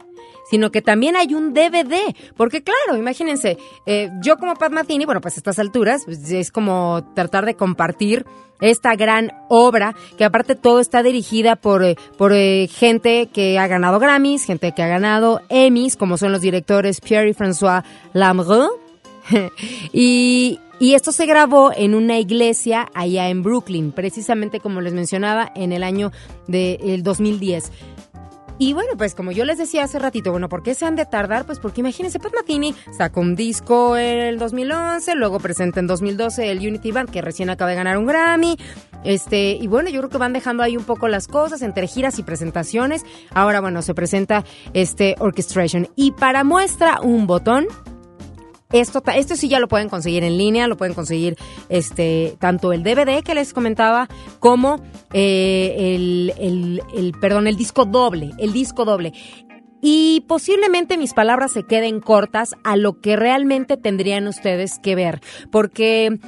sino 0.49 0.71
que 0.71 0.81
también 0.81 1.15
hay 1.15 1.33
un 1.33 1.53
DVD. 1.53 2.15
Porque 2.35 2.63
claro, 2.63 2.97
imagínense, 2.97 3.57
eh, 3.85 4.09
yo 4.21 4.37
como 4.37 4.55
Pat 4.55 4.71
Metheny, 4.71 5.05
bueno, 5.05 5.21
pues 5.21 5.35
a 5.35 5.39
estas 5.39 5.59
alturas 5.59 6.03
pues, 6.05 6.29
es 6.31 6.51
como 6.51 7.03
tratar 7.13 7.45
de 7.45 7.55
compartir 7.55 8.25
esta 8.61 8.95
gran 8.95 9.31
obra, 9.47 9.95
que 10.17 10.25
aparte 10.25 10.55
todo 10.55 10.79
está 10.79 11.01
dirigida 11.01 11.55
por, 11.55 11.83
eh, 11.83 11.95
por 12.17 12.33
eh, 12.33 12.67
gente 12.67 13.29
que 13.31 13.57
ha 13.57 13.67
ganado 13.67 13.99
Grammys, 13.99 14.43
gente 14.43 14.73
que 14.73 14.83
ha 14.83 14.87
ganado 14.87 15.41
Emmys, 15.49 15.95
como 15.95 16.17
son 16.17 16.31
los 16.31 16.41
directores 16.41 16.99
Pierre 16.99 17.29
y 17.29 17.33
François 17.33 17.83
Lamoureux. 18.13 18.71
y, 19.93 20.59
y 20.79 20.93
esto 20.93 21.11
se 21.11 21.25
grabó 21.25 21.71
en 21.75 21.95
una 21.95 22.19
iglesia 22.19 22.87
allá 22.93 23.29
en 23.29 23.43
Brooklyn, 23.43 23.91
precisamente 23.91 24.59
como 24.59 24.81
les 24.81 24.93
mencionaba, 24.93 25.51
en 25.55 25.71
el 25.71 25.83
año 25.83 26.11
del 26.47 27.03
2010. 27.03 27.71
Y 28.61 28.73
bueno, 28.73 28.91
pues 28.97 29.15
como 29.15 29.31
yo 29.31 29.45
les 29.45 29.57
decía 29.57 29.85
hace 29.85 29.99
ratito, 29.99 30.31
bueno, 30.31 30.49
¿por 30.49 30.63
qué 30.63 30.75
se 30.75 30.85
han 30.85 30.97
de 30.97 31.05
tardar? 31.05 31.45
Pues 31.45 31.59
porque 31.59 31.79
imagínense, 31.79 32.19
Pat 32.19 32.33
Metheny 32.35 32.75
sacó 32.95 33.21
un 33.21 33.35
disco 33.35 33.95
en 33.95 34.19
el 34.19 34.37
2011, 34.37 35.15
luego 35.15 35.39
presenta 35.39 35.79
en 35.79 35.87
2012 35.87 36.51
el 36.51 36.59
Unity 36.59 36.91
Band, 36.91 37.09
que 37.09 37.21
recién 37.21 37.49
acaba 37.49 37.71
de 37.71 37.77
ganar 37.77 37.97
un 37.97 38.05
Grammy. 38.05 38.57
Este, 39.05 39.51
y 39.51 39.67
bueno, 39.67 39.89
yo 39.89 40.01
creo 40.01 40.09
que 40.09 40.17
van 40.17 40.33
dejando 40.33 40.61
ahí 40.61 40.75
un 40.75 40.83
poco 40.83 41.07
las 41.07 41.29
cosas 41.29 41.61
entre 41.61 41.87
giras 41.87 42.19
y 42.19 42.23
presentaciones. 42.23 43.05
Ahora, 43.33 43.61
bueno, 43.61 43.81
se 43.81 43.93
presenta 43.93 44.43
este 44.73 45.15
Orchestration. 45.19 45.87
Y 45.95 46.11
para 46.11 46.43
muestra 46.43 46.99
un 47.01 47.27
botón, 47.27 47.65
esto, 48.71 49.01
esto 49.15 49.35
sí 49.35 49.49
ya 49.49 49.59
lo 49.59 49.67
pueden 49.67 49.89
conseguir 49.89 50.23
en 50.23 50.37
línea, 50.37 50.67
lo 50.67 50.77
pueden 50.77 50.93
conseguir 50.93 51.37
este 51.69 52.35
tanto 52.39 52.71
el 52.71 52.83
DVD 52.83 53.23
que 53.23 53.33
les 53.33 53.53
comentaba 53.53 54.07
como 54.39 54.83
eh, 55.11 55.95
el, 55.95 56.33
el, 56.37 56.81
el, 56.93 57.11
perdón, 57.13 57.47
el 57.47 57.55
disco 57.55 57.85
doble, 57.85 58.31
el 58.37 58.53
disco 58.53 58.85
doble. 58.85 59.13
Y 59.81 60.25
posiblemente 60.27 60.97
mis 60.97 61.13
palabras 61.13 61.53
se 61.53 61.63
queden 61.63 62.01
cortas 62.01 62.53
a 62.63 62.75
lo 62.75 62.99
que 62.99 63.15
realmente 63.15 63.77
tendrían 63.77 64.27
ustedes 64.27 64.77
que 64.77 64.93
ver, 64.93 65.21
porque 65.51 66.19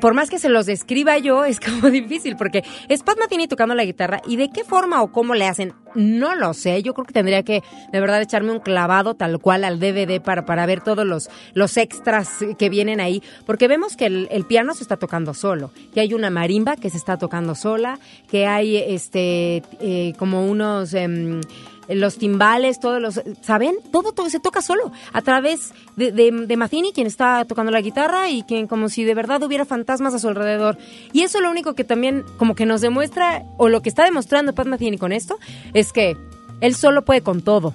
por 0.00 0.14
más 0.14 0.30
que 0.30 0.38
se 0.38 0.48
los 0.48 0.66
describa 0.66 1.18
yo, 1.18 1.44
es 1.44 1.60
como 1.60 1.90
difícil, 1.90 2.36
porque 2.36 2.64
es 2.88 3.02
Pat 3.02 3.18
Metheny 3.18 3.48
tocando 3.48 3.74
la 3.74 3.84
guitarra 3.84 4.20
y 4.26 4.36
de 4.36 4.50
qué 4.50 4.64
forma 4.64 5.02
o 5.02 5.12
cómo 5.12 5.34
le 5.34 5.46
hacen, 5.46 5.74
no 5.94 6.34
lo 6.34 6.54
sé. 6.54 6.82
Yo 6.82 6.94
creo 6.94 7.06
que 7.06 7.12
tendría 7.12 7.42
que 7.42 7.62
de 7.92 8.00
verdad 8.00 8.20
echarme 8.20 8.52
un 8.52 8.60
clavado 8.60 9.14
tal 9.14 9.38
cual 9.38 9.64
al 9.64 9.80
DVD 9.80 10.20
para, 10.20 10.44
para 10.44 10.66
ver 10.66 10.82
todos 10.82 11.06
los, 11.06 11.30
los 11.54 11.76
extras 11.76 12.28
que 12.58 12.68
vienen 12.68 13.00
ahí, 13.00 13.22
porque 13.46 13.68
vemos 13.68 13.96
que 13.96 14.06
el, 14.06 14.28
el 14.30 14.44
piano 14.44 14.74
se 14.74 14.82
está 14.82 14.96
tocando 14.96 15.34
solo, 15.34 15.70
que 15.92 16.00
hay 16.00 16.14
una 16.14 16.30
marimba 16.30 16.76
que 16.76 16.90
se 16.90 16.96
está 16.96 17.16
tocando 17.16 17.54
sola, 17.54 17.98
que 18.30 18.46
hay 18.46 18.76
este 18.76 19.62
eh, 19.80 20.12
como 20.18 20.46
unos... 20.46 20.94
Eh, 20.94 21.40
los 21.88 22.18
timbales, 22.18 22.80
todos 22.80 23.00
los, 23.00 23.22
¿saben? 23.40 23.76
Todo, 23.90 24.12
todo 24.12 24.28
se 24.30 24.40
toca 24.40 24.60
solo, 24.60 24.92
a 25.12 25.22
través 25.22 25.72
de, 25.96 26.12
de, 26.12 26.92
quien 26.94 27.06
está 27.06 27.44
tocando 27.44 27.72
la 27.72 27.80
guitarra 27.80 28.28
y 28.28 28.42
quien 28.42 28.66
como 28.66 28.88
si 28.88 29.04
de 29.04 29.14
verdad 29.14 29.42
hubiera 29.42 29.64
fantasmas 29.64 30.14
a 30.14 30.18
su 30.18 30.28
alrededor. 30.28 30.78
Y 31.12 31.22
eso 31.22 31.40
lo 31.40 31.50
único 31.50 31.74
que 31.74 31.84
también 31.84 32.24
como 32.36 32.54
que 32.54 32.66
nos 32.66 32.80
demuestra, 32.80 33.44
o 33.56 33.68
lo 33.68 33.80
que 33.82 33.88
está 33.88 34.04
demostrando 34.04 34.54
Pat 34.54 34.66
Matheny 34.66 34.98
con 34.98 35.12
esto, 35.12 35.38
es 35.72 35.92
que 35.92 36.16
él 36.60 36.74
solo 36.74 37.04
puede 37.04 37.22
con 37.22 37.42
todo. 37.42 37.74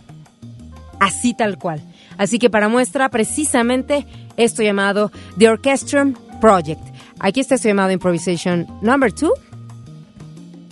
Así 1.00 1.34
tal 1.34 1.58
cual. 1.58 1.82
Así 2.18 2.40
que 2.40 2.50
para 2.50 2.70
muestra 2.70 3.10
precisamente 3.10 4.06
esto 4.38 4.62
llamado 4.62 5.12
The 5.38 5.50
Orchestrum 5.50 6.14
Project. 6.40 6.82
Aquí 7.20 7.40
está 7.40 7.56
esto 7.56 7.68
llamado 7.68 7.92
Improvisation 7.92 8.68
Number 8.82 9.14
2. 9.14 9.32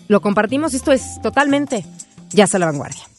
Lo 0.08 0.22
compartimos, 0.22 0.74
esto 0.74 0.92
es 0.92 1.22
totalmente 1.22 1.86
ya 2.32 2.46
a 2.52 2.60
la 2.60 2.66
vanguardia. 2.66 3.11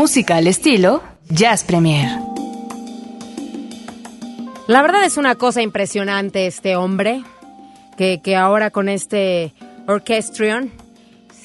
Música 0.00 0.36
al 0.36 0.46
estilo 0.46 1.02
Jazz 1.28 1.64
Premier. 1.64 2.08
La 4.68 4.80
verdad 4.80 5.02
es 5.02 5.16
una 5.16 5.34
cosa 5.34 5.60
impresionante 5.60 6.46
este 6.46 6.76
hombre, 6.76 7.24
que, 7.96 8.20
que 8.22 8.36
ahora 8.36 8.70
con 8.70 8.88
este 8.88 9.52
orchestrion, 9.88 10.70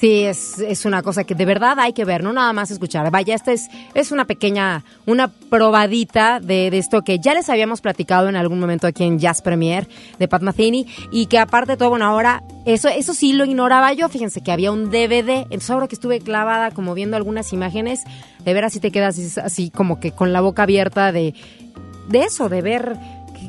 sí, 0.04 0.24
es, 0.24 0.58
es 0.58 0.84
una 0.84 1.02
cosa 1.02 1.24
que 1.24 1.34
de 1.34 1.46
verdad 1.46 1.78
hay 1.80 1.94
que 1.94 2.04
ver, 2.04 2.22
no 2.22 2.34
nada 2.34 2.52
más 2.52 2.70
escuchar. 2.70 3.10
Vaya, 3.10 3.34
esta 3.34 3.52
es, 3.52 3.70
es 3.94 4.12
una 4.12 4.26
pequeña, 4.26 4.84
una 5.06 5.28
probadita 5.28 6.40
de, 6.40 6.70
de 6.70 6.76
esto 6.76 7.00
que 7.00 7.20
ya 7.20 7.32
les 7.32 7.48
habíamos 7.48 7.80
platicado 7.80 8.28
en 8.28 8.36
algún 8.36 8.60
momento 8.60 8.86
aquí 8.86 9.04
en 9.04 9.18
Jazz 9.18 9.40
Premier 9.40 9.88
de 10.18 10.28
Pat 10.28 10.42
Metheny 10.42 10.86
y 11.10 11.24
que 11.24 11.38
aparte 11.38 11.72
de 11.72 11.76
todo, 11.78 11.88
bueno, 11.88 12.04
ahora 12.04 12.42
eso, 12.66 12.88
eso 12.90 13.14
sí 13.14 13.32
lo 13.32 13.46
ignoraba 13.46 13.94
yo, 13.94 14.10
fíjense 14.10 14.42
que 14.42 14.52
había 14.52 14.72
un 14.72 14.90
DVD, 14.90 15.44
entonces 15.44 15.70
ahora 15.70 15.88
que 15.88 15.94
estuve 15.94 16.20
clavada 16.20 16.70
como 16.70 16.92
viendo 16.92 17.16
algunas 17.16 17.54
imágenes, 17.54 18.00
de 18.44 18.52
veras 18.52 18.74
si 18.74 18.80
te 18.80 18.90
quedas 18.90 19.18
así, 19.18 19.40
así 19.40 19.70
como 19.70 20.00
que 20.00 20.12
con 20.12 20.34
la 20.34 20.42
boca 20.42 20.64
abierta 20.64 21.12
de, 21.12 21.32
de 22.10 22.24
eso, 22.24 22.50
de 22.50 22.60
ver 22.60 22.98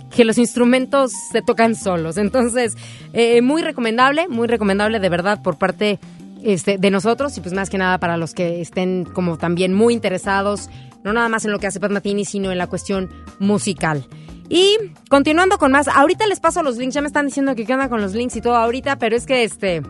que, 0.09 0.23
los 0.23 0.37
instrumentos 0.37 1.11
se 1.33 1.41
tocan 1.41 1.75
solos. 1.75 2.15
Entonces, 2.15 2.77
eh, 3.11 3.41
muy 3.41 3.61
recomendable, 3.61 4.29
muy 4.29 4.47
recomendable 4.47 5.01
de 5.01 5.09
verdad 5.09 5.41
por 5.41 5.57
parte 5.57 5.99
este, 6.43 6.77
de 6.77 6.91
nosotros 6.91 7.37
y 7.37 7.41
pues 7.41 7.53
más 7.53 7.69
que 7.69 7.77
nada 7.77 7.99
para 7.99 8.17
los 8.17 8.33
que 8.33 8.61
estén 8.61 9.05
como 9.05 9.37
también 9.37 9.73
muy 9.73 9.93
interesados, 9.93 10.69
no 11.03 11.13
nada 11.13 11.29
más 11.29 11.45
en 11.45 11.51
lo 11.51 11.59
que 11.59 11.67
hace 11.67 11.79
Pat 11.79 11.91
Matini, 11.91 12.25
sino 12.25 12.51
en 12.51 12.57
la 12.57 12.67
cuestión 12.67 13.09
musical. 13.39 14.07
Y 14.47 14.77
continuando 15.09 15.57
con 15.57 15.71
más, 15.71 15.87
ahorita 15.87 16.27
les 16.27 16.39
paso 16.39 16.61
los 16.61 16.77
links, 16.77 16.95
ya 16.95 17.01
me 17.01 17.07
están 17.07 17.25
diciendo 17.25 17.55
que 17.55 17.65
qué 17.65 17.73
onda 17.73 17.89
con 17.89 18.01
los 18.01 18.13
links 18.13 18.35
y 18.35 18.41
todo 18.41 18.55
ahorita, 18.55 18.97
pero 18.97 19.15
es 19.15 19.25
que 19.25 19.43
este 19.43 19.81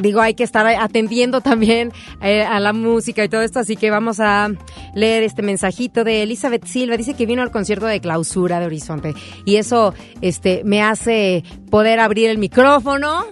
digo, 0.00 0.20
hay 0.20 0.34
que 0.34 0.44
estar 0.44 0.66
atendiendo 0.66 1.40
también 1.40 1.92
eh, 2.22 2.42
a 2.42 2.60
la 2.60 2.72
música 2.72 3.24
y 3.24 3.28
todo 3.28 3.42
esto, 3.42 3.60
así 3.60 3.76
que 3.76 3.90
vamos 3.90 4.20
a 4.20 4.48
leer 4.94 5.22
este 5.22 5.42
mensajito 5.42 6.04
de 6.04 6.22
Elizabeth 6.22 6.64
Silva. 6.64 6.96
Dice 6.96 7.14
que 7.14 7.26
vino 7.26 7.42
al 7.42 7.50
concierto 7.50 7.86
de 7.86 8.00
clausura 8.00 8.60
de 8.60 8.66
Horizonte 8.66 9.14
y 9.44 9.56
eso 9.56 9.94
este, 10.20 10.62
me 10.64 10.82
hace 10.82 11.44
poder 11.70 12.00
abrir 12.00 12.30
el 12.30 12.38
micrófono. 12.38 13.24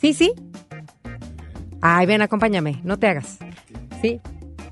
Sí, 0.00 0.14
sí. 0.14 0.32
Ay, 1.82 2.06
ven, 2.06 2.22
acompáñame, 2.22 2.80
no 2.84 2.98
te 2.98 3.08
hagas. 3.08 3.38
Sí. 4.02 4.20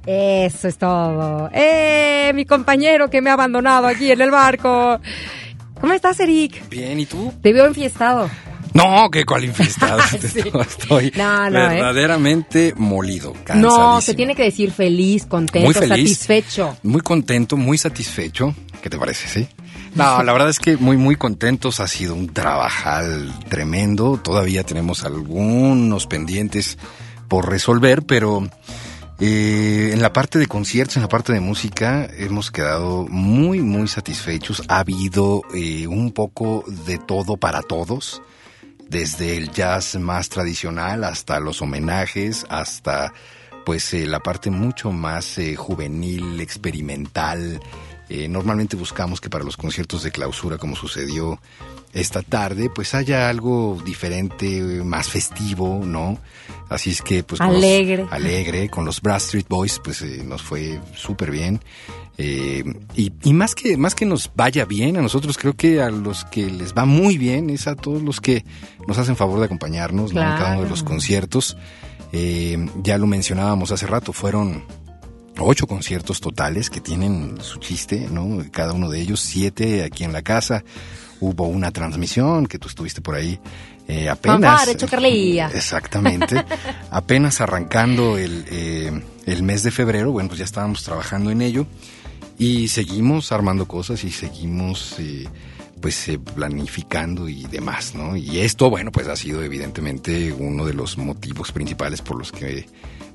Eso 0.06 0.68
es 0.68 0.78
todo. 0.78 1.50
¡Eh! 1.52 2.32
Mi 2.34 2.44
compañero 2.46 3.10
que 3.10 3.20
me 3.20 3.30
ha 3.30 3.34
abandonado 3.34 3.86
aquí 3.86 4.10
en 4.10 4.20
el 4.20 4.30
barco. 4.30 5.00
¿Cómo 5.80 5.92
estás, 5.92 6.18
Eric? 6.20 6.68
Bien, 6.70 6.98
¿y 6.98 7.06
tú? 7.06 7.32
Te 7.42 7.52
veo 7.52 7.66
enfiestado. 7.66 8.30
No, 8.74 9.10
que 9.10 9.24
cual. 9.24 9.52
Sí. 9.54 10.42
No, 10.52 10.60
Estoy 10.62 11.12
No, 11.16 11.50
no, 11.50 11.58
¿eh? 11.70 11.74
verdaderamente 11.74 12.74
molido, 12.76 13.34
No, 13.54 14.00
se 14.00 14.14
tiene 14.14 14.34
que 14.34 14.44
decir 14.44 14.70
feliz, 14.70 15.26
contento, 15.26 15.66
Muy 15.66 15.74
feliz. 15.74 15.88
satisfecho. 16.18 16.76
Muy 16.82 17.00
contento, 17.00 17.56
muy 17.56 17.76
satisfecho. 17.78 18.54
¿Qué 18.82 18.88
te 18.90 18.98
parece, 18.98 19.28
sí? 19.28 19.48
No, 19.94 20.22
la 20.22 20.32
verdad 20.32 20.48
es 20.48 20.58
que 20.58 20.76
muy, 20.76 20.96
muy 20.96 21.16
contentos. 21.16 21.80
Ha 21.80 21.88
sido 21.88 22.14
un 22.14 22.32
trabajal 22.32 23.32
tremendo. 23.48 24.18
Todavía 24.22 24.64
tenemos 24.64 25.04
algunos 25.04 26.06
pendientes 26.06 26.78
por 27.28 27.48
resolver, 27.48 28.02
pero 28.04 28.48
eh, 29.20 29.90
en 29.92 30.00
la 30.00 30.12
parte 30.12 30.38
de 30.38 30.46
conciertos, 30.46 30.96
en 30.96 31.02
la 31.02 31.08
parte 31.08 31.32
de 31.32 31.40
música, 31.40 32.08
hemos 32.16 32.50
quedado 32.50 33.06
muy, 33.08 33.60
muy 33.60 33.88
satisfechos. 33.88 34.62
Ha 34.68 34.78
habido 34.78 35.42
eh, 35.54 35.86
un 35.86 36.12
poco 36.12 36.64
de 36.86 36.98
todo 36.98 37.36
para 37.36 37.62
todos, 37.62 38.22
desde 38.88 39.36
el 39.36 39.50
jazz 39.50 39.96
más 39.96 40.28
tradicional 40.28 41.04
hasta 41.04 41.40
los 41.40 41.60
homenajes, 41.60 42.46
hasta 42.48 43.12
pues 43.68 43.92
eh, 43.92 44.06
la 44.06 44.20
parte 44.20 44.50
mucho 44.50 44.92
más 44.92 45.36
eh, 45.36 45.54
juvenil, 45.54 46.40
experimental. 46.40 47.60
Eh, 48.08 48.26
normalmente 48.28 48.76
buscamos 48.76 49.20
que 49.20 49.28
para 49.30 49.44
los 49.44 49.56
conciertos 49.56 50.02
de 50.02 50.10
clausura, 50.10 50.56
como 50.58 50.76
sucedió 50.76 51.40
esta 51.92 52.22
tarde, 52.22 52.70
pues 52.74 52.94
haya 52.94 53.28
algo 53.28 53.80
diferente, 53.84 54.60
más 54.84 55.08
festivo, 55.08 55.80
¿no? 55.84 56.18
Así 56.68 56.90
es 56.90 57.02
que, 57.02 57.22
pues... 57.22 57.38
con 57.40 57.48
los- 57.48 57.56
Alegre. 57.56 58.06
alegre. 58.10 58.68
Con 58.70 58.84
los 58.84 59.00
Brass 59.02 59.24
Street 59.26 59.46
Boys, 59.48 59.80
pues 59.82 60.02
eh, 60.02 60.22
nos 60.24 60.42
fue 60.42 60.80
súper 60.94 61.30
bien. 61.30 61.60
Eh, 62.20 62.64
y, 62.96 63.12
y 63.22 63.32
más 63.32 63.54
que 63.54 63.76
más 63.76 63.94
que 63.94 64.04
nos 64.04 64.30
vaya 64.34 64.64
bien, 64.64 64.96
a 64.96 65.02
nosotros 65.02 65.38
creo 65.38 65.54
que 65.54 65.80
a 65.80 65.88
los 65.88 66.24
que 66.24 66.46
les 66.50 66.74
va 66.74 66.84
muy 66.84 67.16
bien 67.16 67.48
es 67.48 67.68
a 67.68 67.76
todos 67.76 68.02
los 68.02 68.20
que 68.20 68.44
nos 68.88 68.98
hacen 68.98 69.14
favor 69.14 69.38
de 69.38 69.44
acompañarnos 69.44 70.12
¿no? 70.12 70.20
en 70.20 70.26
cada 70.26 70.54
uno 70.54 70.64
de 70.64 70.68
los 70.70 70.82
conciertos. 70.82 71.56
Eh, 72.12 72.58
ya 72.82 72.98
lo 72.98 73.06
mencionábamos 73.06 73.70
hace 73.70 73.86
rato, 73.86 74.12
fueron 74.12 74.64
ocho 75.40 75.66
conciertos 75.66 76.20
totales 76.20 76.70
que 76.70 76.80
tienen 76.80 77.38
su 77.40 77.58
chiste, 77.58 78.08
¿no? 78.10 78.44
Cada 78.50 78.72
uno 78.72 78.90
de 78.90 79.00
ellos, 79.00 79.20
siete 79.20 79.84
aquí 79.84 80.04
en 80.04 80.12
la 80.12 80.22
casa. 80.22 80.64
Hubo 81.20 81.48
una 81.48 81.72
transmisión 81.72 82.46
que 82.46 82.58
tú 82.58 82.68
estuviste 82.68 83.00
por 83.00 83.16
ahí 83.16 83.40
eh, 83.88 84.08
apenas. 84.08 84.40
Fanfare. 84.40 84.72
Exactamente. 85.54 86.44
apenas 86.90 87.40
arrancando 87.40 88.18
el, 88.18 88.44
eh, 88.50 89.02
el 89.26 89.42
mes 89.42 89.62
de 89.62 89.70
febrero, 89.70 90.12
bueno, 90.12 90.28
pues 90.28 90.38
ya 90.38 90.44
estábamos 90.44 90.84
trabajando 90.84 91.30
en 91.30 91.42
ello 91.42 91.66
y 92.38 92.68
seguimos 92.68 93.32
armando 93.32 93.66
cosas 93.66 94.04
y 94.04 94.10
seguimos 94.10 94.94
eh, 94.98 95.26
pues 95.80 96.08
eh, 96.08 96.18
planificando 96.18 97.28
y 97.28 97.44
demás, 97.44 97.94
¿no? 97.94 98.16
Y 98.16 98.38
esto, 98.38 98.70
bueno, 98.70 98.92
pues 98.92 99.08
ha 99.08 99.16
sido 99.16 99.42
evidentemente 99.42 100.32
uno 100.32 100.64
de 100.64 100.74
los 100.74 100.96
motivos 100.98 101.50
principales 101.52 102.00
por 102.00 102.16
los 102.16 102.30
que 102.30 102.66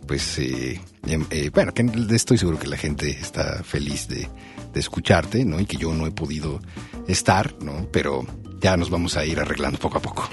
pues 0.08 0.38
eh, 0.40 0.80
em- 1.08 1.26
eh, 1.30 1.50
bueno, 1.54 1.74
que 1.74 1.86
estoy 2.12 2.38
seguro 2.38 2.60
que 2.60 2.68
la 2.68 2.78
gente 2.78 3.10
está 3.10 3.64
feliz 3.64 4.08
de, 4.08 4.28
de 4.74 4.80
escucharte, 4.80 5.46
¿no? 5.46 5.60
Y 5.60 5.66
que 5.66 5.78
yo 5.78 5.94
no 5.94 6.06
he 6.08 6.12
podido 6.12 6.60
estar, 7.08 7.54
¿no? 7.62 7.88
Pero 7.92 8.26
ya 8.64 8.78
nos 8.78 8.90
vamos 8.90 9.18
a 9.18 9.26
ir 9.26 9.40
arreglando 9.40 9.78
poco 9.78 9.98
a 9.98 10.02
poco. 10.02 10.30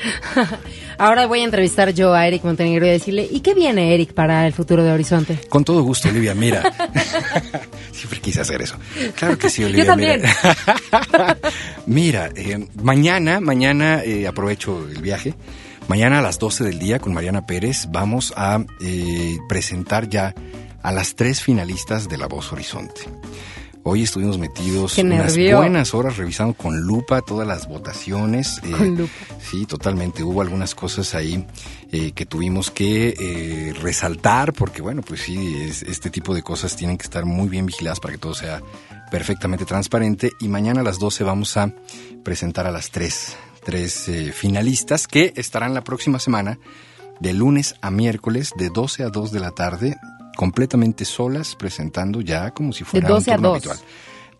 Ahora 0.99 1.27
voy 1.27 1.41
a 1.41 1.45
entrevistar 1.45 1.93
yo 1.93 2.15
a 2.15 2.27
Eric 2.29 2.45
Montenegro 2.45 2.87
y 2.87 2.91
decirle, 2.91 3.29
¿y 3.29 3.41
qué 3.41 3.55
viene, 3.55 3.93
Eric, 3.93 4.13
para 4.13 4.47
el 4.47 4.53
futuro 4.53 4.85
de 4.85 4.93
Horizonte? 4.93 5.37
Con 5.49 5.65
todo 5.65 5.83
gusto, 5.83 6.09
Olivia, 6.09 6.33
mira. 6.35 6.63
Siempre 7.93 8.21
quise 8.21 8.41
hacer 8.41 8.63
eso. 8.63 8.77
Claro 9.17 9.37
que 9.37 9.51
sí, 9.51 9.65
Olivia. 9.65 9.85
Yo 9.85 9.91
también. 9.91 10.23
Mira, 10.23 11.39
Mira, 11.87 12.31
eh, 12.37 12.69
mañana, 12.83 13.41
mañana 13.41 14.03
eh, 14.05 14.29
aprovecho 14.29 14.87
el 14.89 15.03
viaje. 15.03 15.35
Mañana 15.91 16.21
a 16.21 16.23
las 16.23 16.39
12 16.39 16.63
del 16.63 16.79
día 16.79 17.01
con 17.01 17.13
Mariana 17.13 17.47
Pérez 17.47 17.89
vamos 17.91 18.33
a 18.37 18.65
eh, 18.81 19.39
presentar 19.49 20.09
ya 20.09 20.33
a 20.85 20.93
las 20.93 21.17
tres 21.17 21.43
finalistas 21.43 22.09
de 22.09 22.17
La 22.17 22.29
Voz 22.29 22.53
Horizonte. 22.53 23.01
Hoy 23.83 24.05
estuvimos 24.05 24.39
metidos 24.39 24.95
unas 25.17 25.35
buenas 25.59 25.93
horas 25.93 26.17
revisando 26.17 26.55
con 26.55 26.81
lupa 26.83 27.23
todas 27.23 27.45
las 27.49 27.67
votaciones. 27.67 28.59
eh, 28.63 28.71
Con 28.71 28.97
lupa. 28.99 29.13
Sí, 29.41 29.67
totalmente. 29.67 30.23
Hubo 30.23 30.43
algunas 30.43 30.77
cosas 30.77 31.13
ahí 31.17 31.45
eh, 31.91 32.13
que 32.13 32.25
tuvimos 32.25 32.71
que 32.71 33.17
eh, 33.19 33.73
resaltar 33.83 34.53
porque, 34.53 34.83
bueno, 34.83 35.03
pues 35.03 35.23
sí, 35.23 35.57
es- 35.63 35.83
este 35.83 36.09
tipo 36.11 36.35
de 36.37 36.43
cosas 36.43 36.77
tienen 36.77 36.99
que 36.99 37.05
estar 37.05 37.25
muy 37.25 37.49
bien 37.49 37.67
vigiladas 37.67 37.99
para 37.99 38.13
que 38.13 38.19
todo 38.19 38.35
sea 38.35 38.63
perfectamente 39.11 39.65
transparente. 39.65 40.31
Y 40.39 40.47
mañana 40.47 40.83
a 40.83 40.85
las 40.85 41.01
12 41.01 41.25
vamos 41.25 41.57
a 41.57 41.73
presentar 42.23 42.67
a 42.67 42.71
las 42.71 42.91
tres, 42.91 43.35
tres 43.71 44.09
eh, 44.09 44.33
finalistas 44.33 45.07
que 45.07 45.33
estarán 45.37 45.75
la 45.75 45.85
próxima 45.85 46.19
semana 46.19 46.59
de 47.21 47.33
lunes 47.33 47.77
a 47.81 47.93
miércoles 47.93 48.53
de 48.57 48.69
12 48.69 49.05
a 49.05 49.11
2 49.11 49.31
de 49.31 49.39
la 49.39 49.53
tarde 49.53 49.97
completamente 50.37 51.05
solas 51.05 51.55
presentando 51.55 52.21
ya 52.21 52.51
como 52.51 52.73
si 52.73 52.83
fuera 52.83 53.09
12 53.09 53.31
a 53.31 53.35
un 53.35 53.37
turno 53.37 53.49
2. 53.51 53.55
habitual. 53.55 53.79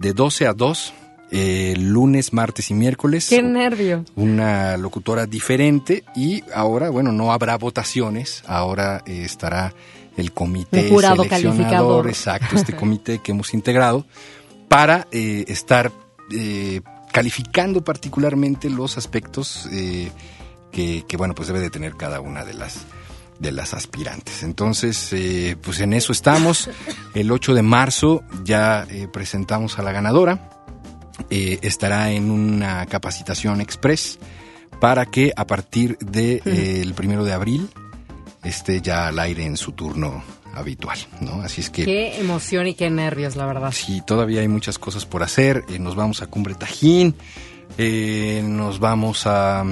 De 0.01 0.13
12 0.15 0.47
a 0.49 0.53
2 0.53 0.95
eh, 1.31 1.75
lunes, 1.79 2.33
martes 2.33 2.73
y 2.73 2.75
miércoles 2.75 3.29
¡Qué 3.29 3.41
nervio! 3.41 4.05
una 4.17 4.77
locutora 4.77 5.27
diferente 5.27 6.03
y 6.17 6.43
ahora, 6.53 6.91
bueno, 6.91 7.13
no 7.13 7.31
habrá 7.33 7.57
votaciones, 7.57 8.43
ahora 8.49 9.05
eh, 9.07 9.23
estará 9.25 9.73
el 10.17 10.33
comité 10.33 10.87
Un 10.87 10.89
jurado 10.89 11.23
seleccionador, 11.23 11.57
calificador. 11.57 12.09
exacto, 12.09 12.57
este 12.57 12.75
comité 12.75 13.21
que 13.21 13.31
hemos 13.31 13.55
integrado 13.55 14.05
para 14.67 15.07
eh, 15.13 15.45
estar 15.47 15.93
eh, 16.33 16.81
calificando 17.13 17.83
particularmente 17.83 18.71
los 18.71 18.99
aspectos 18.99 19.69
eh, 19.73 20.11
que, 20.73 21.05
que, 21.07 21.17
bueno, 21.17 21.35
pues 21.35 21.49
debe 21.49 21.61
de 21.61 21.71
tener 21.71 21.97
cada 21.97 22.21
una 22.21 22.45
de 22.45 22.55
las 22.55 22.87
de 23.39 23.53
las 23.53 23.73
aspirantes. 23.73 24.43
Entonces, 24.43 25.15
eh, 25.15 25.57
pues 25.63 25.81
en 25.81 25.95
eso 25.95 26.13
estamos. 26.13 26.69
El 27.15 27.33
8 27.33 27.55
de 27.55 27.63
marzo 27.63 28.23
ya 28.45 28.87
eh, 28.91 29.09
presentamos 29.11 29.79
a 29.79 29.83
la 29.83 29.93
ganadora 29.93 30.47
estará 31.29 32.11
en 32.11 32.31
una 32.31 32.87
capacitación 32.87 33.61
express 33.61 34.19
para 34.81 35.05
que 35.05 35.33
a 35.37 35.47
partir 35.47 35.99
del 35.99 36.41
de, 36.45 36.81
el 36.81 36.95
primero 36.95 37.25
de 37.25 37.35
abril 37.35 37.69
esté 38.43 38.81
ya 38.81 39.07
al 39.07 39.19
aire 39.19 39.45
en 39.45 39.59
su 39.59 39.73
turno 39.73 40.25
habitual, 40.55 40.99
¿no? 41.21 41.43
Así 41.43 41.61
es 41.61 41.71
que 41.71 41.85
Qué 41.85 42.21
emoción 42.21 42.67
y 42.67 42.75
qué 42.75 42.91
nervios, 42.91 43.37
la 43.37 43.47
verdad. 43.47 43.73
sí, 43.73 44.03
todavía 44.07 44.41
hay 44.41 44.49
muchas 44.49 44.79
cosas 44.79 45.07
por 45.07 45.23
hacer. 45.23 45.65
Eh, 45.69 45.79
nos 45.79 45.95
vamos 45.95 46.23
a 46.23 46.27
Cumbre 46.27 46.55
Tajín, 46.55 47.15
eh, 47.79 48.43
nos 48.45 48.79
vamos 48.79 49.27
a 49.27 49.65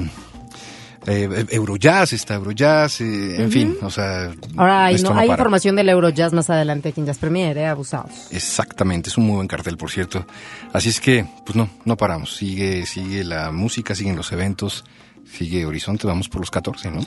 eh, 1.10 1.46
Eurojazz, 1.50 2.12
está 2.12 2.34
Eurojazz, 2.34 3.00
eh, 3.00 3.42
en 3.42 3.50
fin, 3.50 3.76
o 3.80 3.90
sea, 3.90 4.30
Ahora 4.56 4.86
hay, 4.86 4.96
no, 4.96 5.14
no 5.14 5.18
hay 5.18 5.30
información 5.30 5.74
del 5.74 5.88
Eurojazz 5.88 6.34
más 6.34 6.50
adelante 6.50 6.90
aquí 6.90 7.00
en 7.00 7.06
Jazz 7.06 7.18
Premier, 7.18 7.56
¿eh? 7.56 7.66
Abusados. 7.66 8.10
Exactamente, 8.30 9.08
es 9.08 9.16
un 9.16 9.26
muy 9.26 9.36
buen 9.36 9.48
cartel, 9.48 9.78
por 9.78 9.90
cierto. 9.90 10.26
Así 10.72 10.90
es 10.90 11.00
que, 11.00 11.24
pues 11.46 11.56
no, 11.56 11.70
no 11.86 11.96
paramos. 11.96 12.36
Sigue, 12.36 12.84
sigue 12.84 13.24
la 13.24 13.52
música, 13.52 13.94
siguen 13.94 14.16
los 14.16 14.32
eventos, 14.32 14.84
sigue 15.32 15.64
Horizonte, 15.64 16.06
vamos 16.06 16.28
por 16.28 16.40
los 16.40 16.50
14, 16.50 16.90
¿no? 16.90 17.00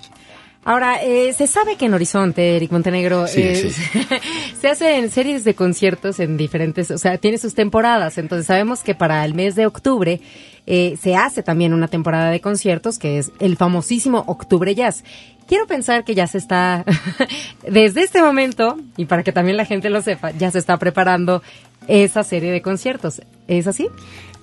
Ahora, 0.63 1.01
eh, 1.01 1.33
se 1.33 1.47
sabe 1.47 1.75
que 1.75 1.85
en 1.85 1.93
Horizonte, 1.93 2.55
Eric 2.55 2.71
Montenegro, 2.71 3.27
Sí, 3.27 3.41
eh, 3.41 3.71
se 4.61 4.67
hacen 4.67 5.09
series 5.09 5.43
de 5.43 5.55
conciertos 5.55 6.19
en 6.19 6.37
diferentes, 6.37 6.91
o 6.91 6.97
sea, 6.99 7.17
tiene 7.17 7.39
sus 7.39 7.55
temporadas. 7.55 8.19
Entonces 8.19 8.45
sabemos 8.45 8.83
que 8.83 8.93
para 8.93 9.25
el 9.25 9.33
mes 9.33 9.55
de 9.55 9.65
octubre 9.65 10.21
eh, 10.67 10.97
se 11.01 11.15
hace 11.15 11.41
también 11.41 11.73
una 11.73 11.87
temporada 11.87 12.29
de 12.29 12.41
conciertos 12.41 12.99
que 12.99 13.17
es 13.17 13.31
el 13.39 13.57
famosísimo 13.57 14.23
Octubre 14.27 14.75
Jazz. 14.75 15.03
Quiero 15.47 15.65
pensar 15.65 16.03
que 16.03 16.13
ya 16.13 16.27
se 16.27 16.37
está, 16.37 16.85
desde 17.67 18.03
este 18.03 18.21
momento, 18.21 18.77
y 18.97 19.05
para 19.05 19.23
que 19.23 19.31
también 19.31 19.57
la 19.57 19.65
gente 19.65 19.89
lo 19.89 20.01
sepa, 20.01 20.31
ya 20.31 20.51
se 20.51 20.59
está 20.59 20.77
preparando 20.77 21.41
esa 21.87 22.23
serie 22.23 22.51
de 22.51 22.61
conciertos. 22.61 23.21
¿Es 23.47 23.65
así? 23.65 23.87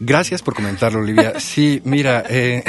Gracias 0.01 0.43
por 0.43 0.55
comentarlo, 0.55 1.01
Olivia. 1.01 1.41
Sí, 1.41 1.81
mira, 1.85 2.23
eh, 2.29 2.63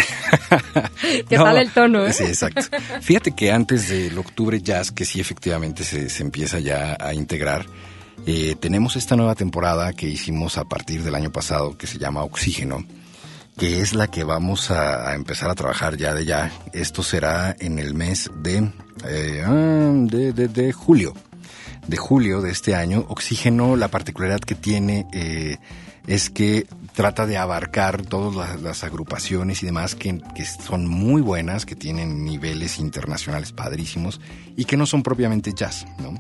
¿Qué 1.30 1.38
tal 1.38 1.58
el 1.62 1.70
tono, 1.72 2.06
eh? 2.06 2.14
Sí, 2.14 2.24
exacto. 2.24 2.62
Fíjate 3.02 3.32
que 3.34 3.52
antes 3.52 3.90
del 3.90 4.18
Octubre 4.18 4.60
Jazz, 4.62 4.92
que 4.92 5.06
sí 5.06 5.20
efectivamente 5.20 5.84
se, 5.84 6.10
se 6.10 6.24
empieza 6.24 6.60
ya 6.60 6.98
a 7.00 7.14
integrar, 7.14 7.66
eh, 8.26 8.56
tenemos 8.60 8.96
esta 8.96 9.16
nueva 9.16 9.36
temporada 9.36 9.94
que 9.94 10.08
hicimos 10.08 10.58
a 10.58 10.66
partir 10.66 11.04
del 11.04 11.16
año 11.16 11.32
pasado 11.32 11.78
que 11.78 11.88
se 11.88 12.00
llama 12.00 12.24
Oxígeno, 12.24 12.84
que 13.58 13.80
es 13.82 13.94
la 13.94 14.08
que 14.08 14.24
vamos 14.24 14.72
a, 14.72 15.10
a 15.12 15.16
empezar 15.16 15.50
a 15.52 15.56
trabajar 15.56 15.98
ya 15.98 16.14
de 16.16 16.26
ya. 16.26 16.52
Esto 16.74 17.04
será 17.04 17.56
en 17.60 17.78
el 17.80 17.94
mes 17.94 18.30
de 18.42 18.72
eh, 19.08 19.44
ah, 19.46 19.92
de, 19.94 20.34
de- 20.34 20.48
de 20.48 20.74
julio, 20.74 21.14
de 21.88 21.98
julio 21.98 22.42
de 22.42 22.52
este 22.52 22.74
año. 22.76 23.06
Oxígeno, 23.08 23.76
la 23.76 23.88
particularidad 23.90 24.40
que 24.40 24.56
tiene 24.56 25.06
eh, 25.14 25.58
es 26.08 26.30
que 26.30 26.66
trata 27.00 27.26
de 27.26 27.38
abarcar 27.38 28.02
todas 28.02 28.62
las, 28.62 28.84
agrupaciones 28.84 29.64
y 29.64 29.66
demás 29.66 29.96
que, 29.96 30.22
que 30.36 30.44
son 30.44 30.86
muy 30.86 31.22
buenas, 31.22 31.66
que 31.66 31.74
tienen 31.74 32.26
niveles 32.26 32.78
internacionales 32.78 33.54
padrísimos 33.54 34.20
y 34.58 34.66
que 34.66 34.76
no 34.76 34.86
son 34.86 35.02
propiamente 35.02 35.54
jazz, 35.54 35.86
¿no? 36.00 36.14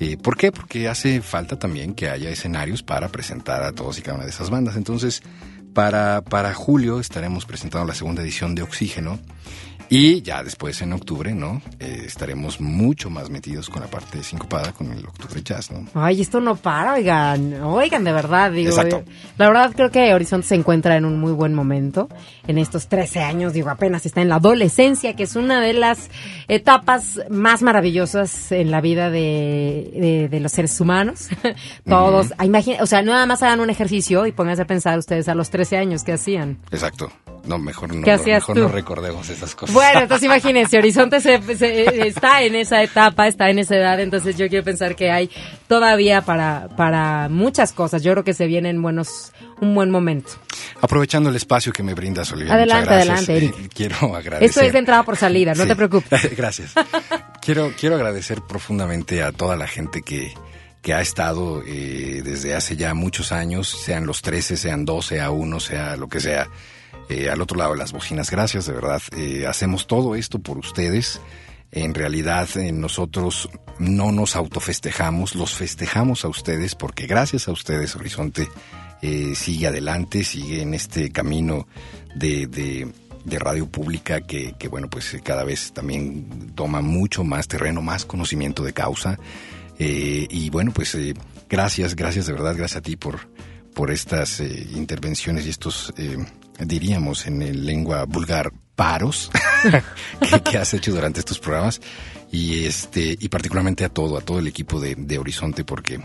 Eh, 0.00 0.16
¿Por 0.16 0.36
qué? 0.36 0.50
Porque 0.50 0.88
hace 0.88 1.22
falta 1.22 1.56
también 1.56 1.94
que 1.94 2.10
haya 2.10 2.30
escenarios 2.30 2.82
para 2.82 3.10
presentar 3.10 3.62
a 3.62 3.70
todos 3.70 3.96
y 4.00 4.02
cada 4.02 4.16
una 4.16 4.24
de 4.24 4.32
esas 4.32 4.50
bandas. 4.50 4.74
Entonces, 4.74 5.22
para, 5.72 6.22
para 6.22 6.52
julio 6.52 6.98
estaremos 6.98 7.46
presentando 7.46 7.86
la 7.86 7.94
segunda 7.94 8.22
edición 8.22 8.56
de 8.56 8.62
Oxígeno 8.62 9.20
y 9.94 10.22
ya 10.22 10.42
después 10.42 10.80
en 10.82 10.92
octubre, 10.94 11.34
¿no? 11.34 11.60
Eh, 11.78 12.04
estaremos 12.06 12.60
mucho 12.60 13.10
más 13.10 13.28
metidos 13.30 13.68
con 13.68 13.82
la 13.82 13.88
parte 13.88 14.22
sincopada, 14.22 14.72
con 14.72 14.90
el 14.92 15.04
Octubre 15.04 15.42
Jazz, 15.44 15.70
¿no? 15.70 15.86
Ay, 15.94 16.20
esto 16.22 16.40
no 16.40 16.56
para, 16.56 16.94
oigan, 16.94 17.62
oigan, 17.62 18.02
de 18.04 18.12
verdad, 18.12 18.50
digo. 18.52 18.70
Exacto. 18.70 18.98
eh, 19.06 19.12
La 19.38 19.48
verdad 19.48 19.72
creo 19.76 19.90
que 19.90 20.14
Horizonte 20.14 20.46
se 20.46 20.54
encuentra 20.54 20.96
en 20.96 21.04
un 21.04 21.20
muy 21.20 21.32
buen 21.32 21.52
momento. 21.54 22.08
En 22.46 22.56
estos 22.58 22.88
13 22.88 23.20
años, 23.20 23.52
digo, 23.52 23.68
apenas 23.70 24.06
está 24.06 24.22
en 24.22 24.28
la 24.30 24.36
adolescencia, 24.36 25.14
que 25.14 25.24
es 25.24 25.36
una 25.36 25.60
de 25.60 25.74
las 25.74 26.08
etapas 26.48 27.20
más 27.30 27.62
maravillosas 27.62 28.50
en 28.52 28.70
la 28.70 28.80
vida 28.80 29.10
de, 29.10 29.90
de- 29.94 30.28
de 30.30 30.40
los 30.40 30.52
seres 30.52 30.80
humanos. 30.80 31.28
Todos, 31.88 32.32
imagina- 32.42 32.78
o 32.82 32.86
sea, 32.86 33.02
nada 33.02 33.26
más 33.26 33.42
hagan 33.42 33.60
un 33.60 33.70
ejercicio 33.70 34.26
y 34.26 34.32
pónganse 34.32 34.62
a 34.62 34.66
pensar 34.66 34.98
ustedes 34.98 35.28
a 35.28 35.34
los 35.34 35.50
13 35.50 35.76
años 35.76 36.04
qué 36.04 36.12
hacían. 36.12 36.58
Exacto. 36.70 37.10
No, 37.44 37.58
mejor 37.58 37.92
no, 37.92 38.02
¿Qué 38.04 38.12
hacías 38.12 38.42
mejor 38.42 38.54
tú? 38.54 38.62
no 38.62 38.68
recordemos 38.68 39.28
esas 39.28 39.54
cosas. 39.56 39.74
Bueno, 39.74 39.81
entonces 39.94 40.24
imagínense, 40.24 40.78
Horizonte 40.78 41.20
se- 41.20 41.40
se- 41.56 42.06
está 42.06 42.42
en 42.42 42.54
esa 42.56 42.82
etapa, 42.82 43.26
está 43.28 43.50
en 43.50 43.58
esa 43.58 43.76
edad, 43.76 44.00
entonces 44.00 44.36
yo 44.36 44.48
quiero 44.48 44.64
pensar 44.64 44.94
que 44.96 45.10
hay 45.10 45.30
todavía 45.68 46.22
para, 46.22 46.68
para 46.76 47.28
muchas 47.28 47.72
cosas. 47.72 48.02
Yo 48.02 48.12
creo 48.12 48.24
que 48.24 48.34
se 48.34 48.46
vienen 48.46 48.80
buenos, 48.82 49.32
un 49.60 49.74
buen 49.74 49.90
momento. 49.90 50.30
Aprovechando 50.80 51.30
el 51.30 51.36
espacio 51.36 51.72
que 51.72 51.82
me 51.82 51.94
brindas, 51.94 52.32
Olivia. 52.32 52.54
Adelante, 52.54 52.86
gracias. 52.86 53.08
adelante, 53.28 53.36
Eric. 53.36 53.54
Eh, 53.58 53.68
quiero 53.74 54.16
agradecer. 54.16 54.48
Esto 54.48 54.60
es 54.62 54.72
de 54.72 54.78
entrada 54.80 55.02
por 55.04 55.16
salida, 55.16 55.54
no 55.54 55.62
Sí. 55.62 55.68
te 55.68 55.76
preocupes. 55.76 56.36
Gracias. 56.36 56.72
quiero, 57.40 57.72
quiero 57.78 57.94
agradecer 57.96 58.42
profundamente 58.42 59.22
a 59.22 59.30
toda 59.32 59.56
la 59.56 59.66
gente 59.68 60.02
que, 60.02 60.32
que 60.82 60.92
ha 60.94 61.00
estado 61.00 61.62
eh, 61.66 62.22
desde 62.24 62.54
hace 62.56 62.76
ya 62.76 62.94
muchos 62.94 63.30
años, 63.32 63.68
sean 63.68 64.06
los 64.06 64.22
13, 64.22 64.56
sean 64.56 64.84
12, 64.84 65.20
a 65.20 65.30
uno, 65.30 65.60
sea 65.60 65.96
lo 65.96 66.08
que 66.08 66.18
sea, 66.20 66.48
eh, 67.12 67.30
al 67.30 67.40
otro 67.42 67.58
lado 67.58 67.72
de 67.72 67.78
las 67.78 67.92
bocinas. 67.92 68.30
Gracias, 68.30 68.66
de 68.66 68.72
verdad. 68.72 69.02
Eh, 69.16 69.46
hacemos 69.46 69.86
todo 69.86 70.14
esto 70.14 70.38
por 70.38 70.56
ustedes. 70.58 71.20
En 71.70 71.94
realidad, 71.94 72.48
eh, 72.56 72.72
nosotros 72.72 73.48
no 73.78 74.12
nos 74.12 74.36
autofestejamos, 74.36 75.34
los 75.34 75.54
festejamos 75.54 76.24
a 76.24 76.28
ustedes 76.28 76.74
porque 76.74 77.06
gracias 77.06 77.48
a 77.48 77.52
ustedes, 77.52 77.96
Horizonte 77.96 78.48
sigue 79.34 79.66
adelante, 79.66 80.22
sigue 80.22 80.62
en 80.62 80.74
este 80.74 81.10
camino 81.10 81.66
de, 82.14 82.46
de- 82.46 83.38
radio 83.40 83.66
pública 83.68 84.20
que, 84.20 84.54
que, 84.56 84.68
bueno, 84.68 84.88
pues 84.88 85.16
cada 85.24 85.42
vez 85.42 85.72
también 85.72 86.52
toma 86.54 86.82
mucho 86.82 87.24
más 87.24 87.48
terreno, 87.48 87.82
más 87.82 88.04
conocimiento 88.04 88.62
de 88.62 88.72
causa. 88.72 89.18
Y 89.78 90.50
bueno, 90.50 90.70
pues 90.72 90.96
gracias, 91.48 91.96
gracias 91.96 92.26
de 92.26 92.32
verdad, 92.32 92.54
gracias 92.56 92.76
a 92.78 92.82
ti 92.82 92.94
por, 92.94 93.28
por 93.74 93.90
estas 93.90 94.38
intervenciones 94.38 95.46
y 95.46 95.50
estos, 95.50 95.92
diríamos 96.66 97.26
en 97.26 97.42
el 97.42 97.66
lengua 97.66 98.04
vulgar, 98.04 98.52
paros 98.74 99.30
que, 100.20 100.40
que 100.40 100.58
has 100.58 100.74
hecho 100.74 100.92
durante 100.92 101.20
estos 101.20 101.38
programas. 101.38 101.80
Y 102.30 102.64
este, 102.64 103.16
y 103.20 103.28
particularmente 103.28 103.84
a 103.84 103.90
todo, 103.90 104.16
a 104.16 104.22
todo 104.22 104.38
el 104.38 104.46
equipo 104.46 104.80
de, 104.80 104.94
de 104.94 105.18
Horizonte, 105.18 105.64
porque 105.64 106.00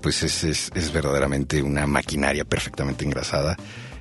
pues 0.00 0.22
es, 0.22 0.44
es, 0.44 0.70
es 0.74 0.92
verdaderamente 0.92 1.60
una 1.60 1.86
maquinaria 1.86 2.44
perfectamente 2.44 3.04
engrasada 3.04 3.56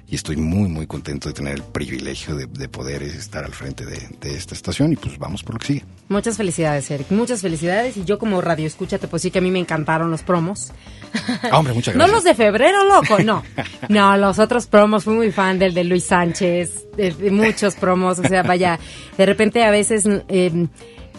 y 0.07 0.15
estoy 0.15 0.35
muy 0.35 0.69
muy 0.69 0.85
contento 0.87 1.29
de 1.29 1.33
tener 1.33 1.55
el 1.55 1.63
privilegio 1.63 2.35
de, 2.35 2.45
de 2.45 2.69
poder 2.69 3.01
estar 3.03 3.43
al 3.43 3.53
frente 3.53 3.85
de, 3.85 3.99
de 4.21 4.35
esta 4.35 4.53
estación 4.53 4.93
y 4.93 4.95
pues 4.95 5.17
vamos 5.17 5.41
por 5.43 5.55
lo 5.55 5.59
que 5.59 5.67
sigue. 5.67 5.83
Muchas 6.09 6.37
felicidades, 6.37 6.89
Eric. 6.91 7.09
Muchas 7.09 7.41
felicidades. 7.41 7.97
Y 7.97 8.05
yo 8.05 8.19
como 8.19 8.39
radio 8.41 8.67
escucha 8.67 8.99
te 8.99 9.07
puedo 9.07 9.17
decir 9.17 9.31
que 9.31 9.39
a 9.39 9.41
mí 9.41 9.49
me 9.49 9.57
encantaron 9.59 10.11
los 10.11 10.21
promos. 10.21 10.71
Ah, 11.51 11.57
hombre, 11.57 11.73
muchas 11.73 11.95
No 11.95 11.99
gracias. 12.05 12.15
los 12.15 12.23
de 12.23 12.35
febrero, 12.35 12.83
loco, 12.85 13.17
no. 13.23 13.43
No, 13.89 14.15
los 14.17 14.37
otros 14.37 14.67
promos, 14.67 15.03
fui 15.05 15.15
muy 15.15 15.31
fan 15.31 15.57
del 15.57 15.73
de 15.73 15.83
Luis 15.83 16.03
Sánchez, 16.05 16.85
de, 16.95 17.11
de 17.11 17.31
muchos 17.31 17.73
promos, 17.75 18.19
o 18.19 18.23
sea, 18.23 18.43
vaya, 18.43 18.79
de 19.17 19.25
repente 19.25 19.63
a 19.63 19.71
veces 19.71 20.03
eh, 20.27 20.67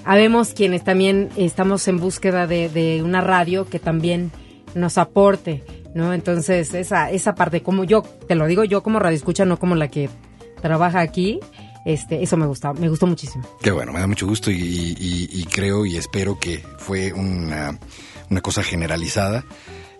habemos 0.04 0.50
quienes 0.50 0.84
también 0.84 1.30
estamos 1.36 1.88
en 1.88 1.98
búsqueda 1.98 2.46
de, 2.46 2.68
de 2.68 3.02
una 3.02 3.20
radio 3.20 3.66
que 3.66 3.80
también 3.80 4.30
nos 4.76 4.98
aporte, 4.98 5.64
¿no? 5.96 6.12
Entonces, 6.12 6.72
esa, 6.74 7.10
esa 7.10 7.34
parte, 7.34 7.62
como 7.62 7.82
yo, 7.84 8.02
te 8.28 8.34
lo 8.36 8.46
digo 8.46 8.62
yo 8.64 8.82
como 8.82 8.98
radio 9.00 9.16
escucha, 9.16 9.44
no 9.44 9.58
como 9.58 9.74
la 9.74 9.88
que 9.88 10.08
trabaja 10.62 11.00
aquí, 11.00 11.40
este, 11.84 12.22
eso 12.22 12.36
me 12.36 12.46
gusta, 12.46 12.72
me 12.72 12.88
gustó 12.88 13.06
muchísimo. 13.06 13.44
Qué 13.62 13.70
bueno, 13.70 13.92
me 13.92 14.00
da 14.00 14.06
mucho 14.06 14.26
gusto 14.26 14.50
y, 14.50 14.56
y- 14.56 15.28
y 15.32 15.44
creo 15.44 15.86
y 15.86 15.96
espero 15.96 16.38
que 16.38 16.62
fue 16.78 17.12
una, 17.12 17.78
una 18.30 18.40
cosa 18.40 18.62
generalizada. 18.62 19.44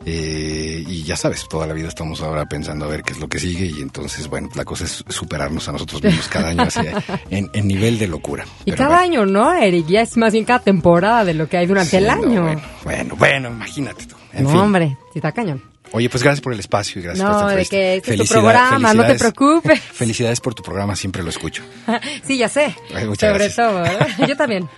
Eh, 0.08 0.84
y 0.86 1.02
ya 1.02 1.16
sabes, 1.16 1.48
toda 1.48 1.66
la 1.66 1.72
vida 1.72 1.88
estamos 1.88 2.20
ahora 2.22 2.44
pensando 2.46 2.84
a 2.84 2.88
ver 2.88 3.02
qué 3.02 3.12
es 3.14 3.18
lo 3.18 3.28
que 3.28 3.40
sigue 3.40 3.66
y 3.66 3.80
entonces, 3.82 4.28
bueno, 4.28 4.48
la 4.54 4.64
cosa 4.64 4.84
es 4.84 5.02
superarnos 5.08 5.68
a 5.68 5.72
nosotros 5.72 6.00
mismos 6.02 6.28
cada 6.28 6.50
año 6.50 6.62
hacia, 6.62 7.02
en, 7.30 7.50
en 7.52 7.66
nivel 7.66 7.98
de 7.98 8.06
locura. 8.06 8.44
Y 8.64 8.70
Pero 8.70 8.76
cada 8.84 9.00
año, 9.00 9.26
¿no, 9.26 9.52
Eric? 9.52 9.86
Ya 9.88 10.02
es 10.02 10.16
más 10.16 10.32
bien 10.32 10.44
cada 10.44 10.60
temporada 10.60 11.24
de 11.24 11.34
lo 11.34 11.48
que 11.48 11.56
hay 11.56 11.66
durante 11.66 11.90
Sí, 11.90 11.96
el 11.96 12.06
no, 12.06 12.12
año. 12.12 12.42
bueno, 12.42 12.62
bueno, 12.84 13.16
bueno, 13.16 13.48
imagínate 13.50 14.06
tú. 14.06 14.14
En 14.32 14.44
no, 14.44 14.50
fin. 14.50 14.58
hombre, 14.60 14.96
si 15.12 15.18
está 15.18 15.32
cañón. 15.32 15.60
Oye, 15.92 16.10
pues 16.10 16.22
gracias 16.22 16.40
por 16.42 16.52
el 16.52 16.60
espacio 16.60 17.00
y 17.00 17.04
gracias 17.04 17.26
No, 17.26 17.32
por 17.32 17.42
esta 17.42 17.56
de 17.56 17.66
que 17.66 17.96
este 17.96 18.14
es 18.14 18.28
tu 18.28 18.34
programa, 18.40 18.92
no 18.94 19.06
te 19.06 19.14
preocupes. 19.14 19.80
Felicidades 19.92 20.40
por 20.40 20.54
tu 20.54 20.62
programa, 20.62 20.96
siempre 20.96 21.22
lo 21.22 21.30
escucho. 21.30 21.62
sí, 22.26 22.36
ya 22.36 22.48
sé. 22.48 22.74
Ay, 22.94 23.06
muchas 23.06 23.30
Sobre 23.30 23.44
gracias. 23.44 23.56
todo, 23.56 23.82
¿verdad? 23.82 24.08
Yo 24.28 24.36
también. 24.36 24.68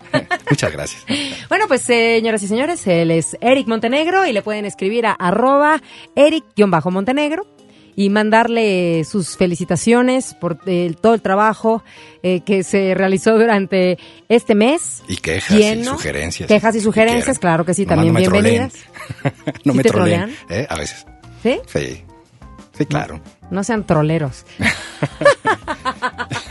Muchas 0.51 0.73
gracias. 0.73 1.05
Bueno, 1.49 1.67
pues 1.69 1.83
señoras 1.83 2.43
y 2.43 2.49
señores, 2.49 2.87
él 2.87 3.11
es 3.11 3.37
Eric 3.41 3.67
Montenegro 3.67 4.27
y 4.27 4.33
le 4.33 4.43
pueden 4.43 4.65
escribir 4.65 5.07
a 5.07 5.13
arroba 5.13 5.81
Eric-Montenegro 6.15 7.58
y 8.01 8.11
mandarle 8.11 9.03
sus 9.05 9.37
felicitaciones 9.37 10.35
por 10.35 10.59
el- 10.67 10.95
todo 10.97 11.15
el 11.15 11.21
trabajo 11.21 11.83
eh, 12.23 12.43
que 12.47 12.63
se 12.63 12.95
realizó 12.95 13.37
durante 13.37 13.99
este 14.29 14.55
mes. 14.55 15.03
Y 15.09 15.17
quejas 15.17 15.59
Lleno. 15.59 15.83
y 15.83 15.85
sugerencias. 15.87 16.47
Quejas 16.47 16.77
y 16.77 16.79
que 16.79 16.85
sugerencias, 16.85 17.39
claro 17.41 17.65
que 17.65 17.75
sí, 17.75 17.85
Nomás 17.87 17.97
también 17.97 18.15
no 18.15 18.21
me 18.21 18.29
bienvenidas. 18.41 18.75
no 19.65 19.73
¿Sí 19.73 19.77
me 19.79 19.83
troleen, 19.83 20.21
trolean? 20.37 20.37
¿eh? 20.49 20.67
A 20.71 20.77
veces. 20.77 21.07
¿Sí? 21.43 21.59
Sí. 21.67 22.05
Sí, 22.79 22.87
claro. 22.87 23.21
No 23.51 23.65
sean 23.65 23.85
troleros. 23.85 24.45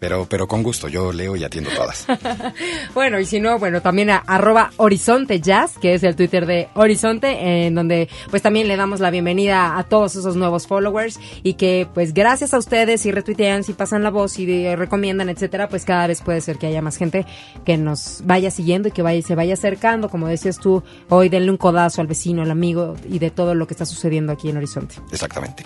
Pero, 0.00 0.26
pero 0.28 0.48
con 0.48 0.62
gusto, 0.62 0.88
yo 0.88 1.12
leo 1.12 1.36
y 1.36 1.44
atiendo 1.44 1.70
todas. 1.76 2.06
Bueno, 2.94 3.20
y 3.20 3.24
si 3.26 3.38
no, 3.38 3.58
bueno, 3.58 3.80
también 3.82 4.10
a 4.10 4.16
arroba 4.16 4.72
Horizonte 4.78 5.40
Jazz, 5.40 5.74
que 5.80 5.94
es 5.94 6.02
el 6.02 6.16
Twitter 6.16 6.46
de 6.46 6.68
Horizonte, 6.74 7.66
en 7.66 7.74
donde 7.74 8.08
pues 8.30 8.42
también 8.42 8.66
le 8.66 8.76
damos 8.76 8.98
la 9.00 9.10
bienvenida 9.10 9.78
a 9.78 9.84
todos 9.84 10.16
esos 10.16 10.34
nuevos 10.36 10.66
followers 10.66 11.20
y 11.42 11.54
que 11.54 11.86
pues 11.94 12.12
gracias 12.14 12.52
a 12.54 12.58
ustedes 12.58 13.02
si 13.02 13.12
retuitean, 13.12 13.62
si 13.62 13.74
pasan 13.74 14.02
la 14.02 14.10
voz, 14.10 14.32
si 14.32 14.46
de- 14.46 14.74
recomiendan, 14.74 15.28
etcétera, 15.28 15.68
pues 15.68 15.84
cada 15.84 16.06
vez 16.06 16.20
puede 16.22 16.40
ser 16.40 16.56
que 16.58 16.66
haya 16.66 16.82
más 16.82 16.96
gente 16.96 17.26
que 17.64 17.76
nos 17.76 18.22
vaya 18.24 18.50
siguiendo 18.50 18.88
y 18.88 18.92
que 18.92 19.02
vaya, 19.02 19.22
se 19.22 19.34
vaya 19.34 19.54
acercando, 19.54 20.08
como 20.08 20.26
decías 20.26 20.58
tú, 20.58 20.82
hoy 21.10 21.28
denle 21.28 21.50
un 21.50 21.56
codazo 21.58 22.00
al 22.00 22.06
vecino, 22.06 22.42
al 22.42 22.50
amigo 22.50 22.96
y 23.08 23.18
de 23.18 23.30
todo 23.30 23.54
lo 23.54 23.66
que 23.66 23.74
está 23.74 23.84
sucediendo 23.86 24.32
aquí 24.32 24.48
en 24.48 24.56
Horizonte. 24.56 24.96
Exactamente. 25.12 25.64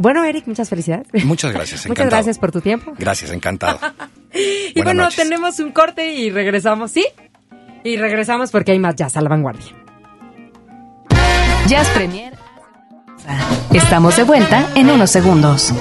Bueno, 0.00 0.24
Eric, 0.24 0.46
muchas 0.46 0.68
felicidades. 0.68 1.06
Muchas 1.24 1.52
gracias, 1.52 1.80
Muchas 1.86 1.86
encantado. 1.90 2.10
gracias 2.10 2.38
por 2.38 2.52
tu 2.52 2.60
tiempo. 2.60 2.92
Gracias, 2.98 3.30
encantado. 3.32 3.78
Y 4.30 4.72
Buenas 4.74 4.84
bueno, 4.84 5.02
noches. 5.04 5.16
tenemos 5.24 5.58
un 5.58 5.72
corte 5.72 6.12
y 6.12 6.30
regresamos, 6.30 6.90
¿sí? 6.90 7.06
Y 7.82 7.96
regresamos 7.96 8.50
porque 8.50 8.72
hay 8.72 8.78
más 8.78 8.94
jazz 8.94 9.16
a 9.16 9.22
la 9.22 9.30
vanguardia. 9.30 9.64
Jazz 11.66 11.88
Premier. 11.90 12.34
Estamos 13.72 14.16
de 14.16 14.24
vuelta 14.24 14.68
en 14.74 14.90
unos 14.90 15.10
segundos. 15.10 15.72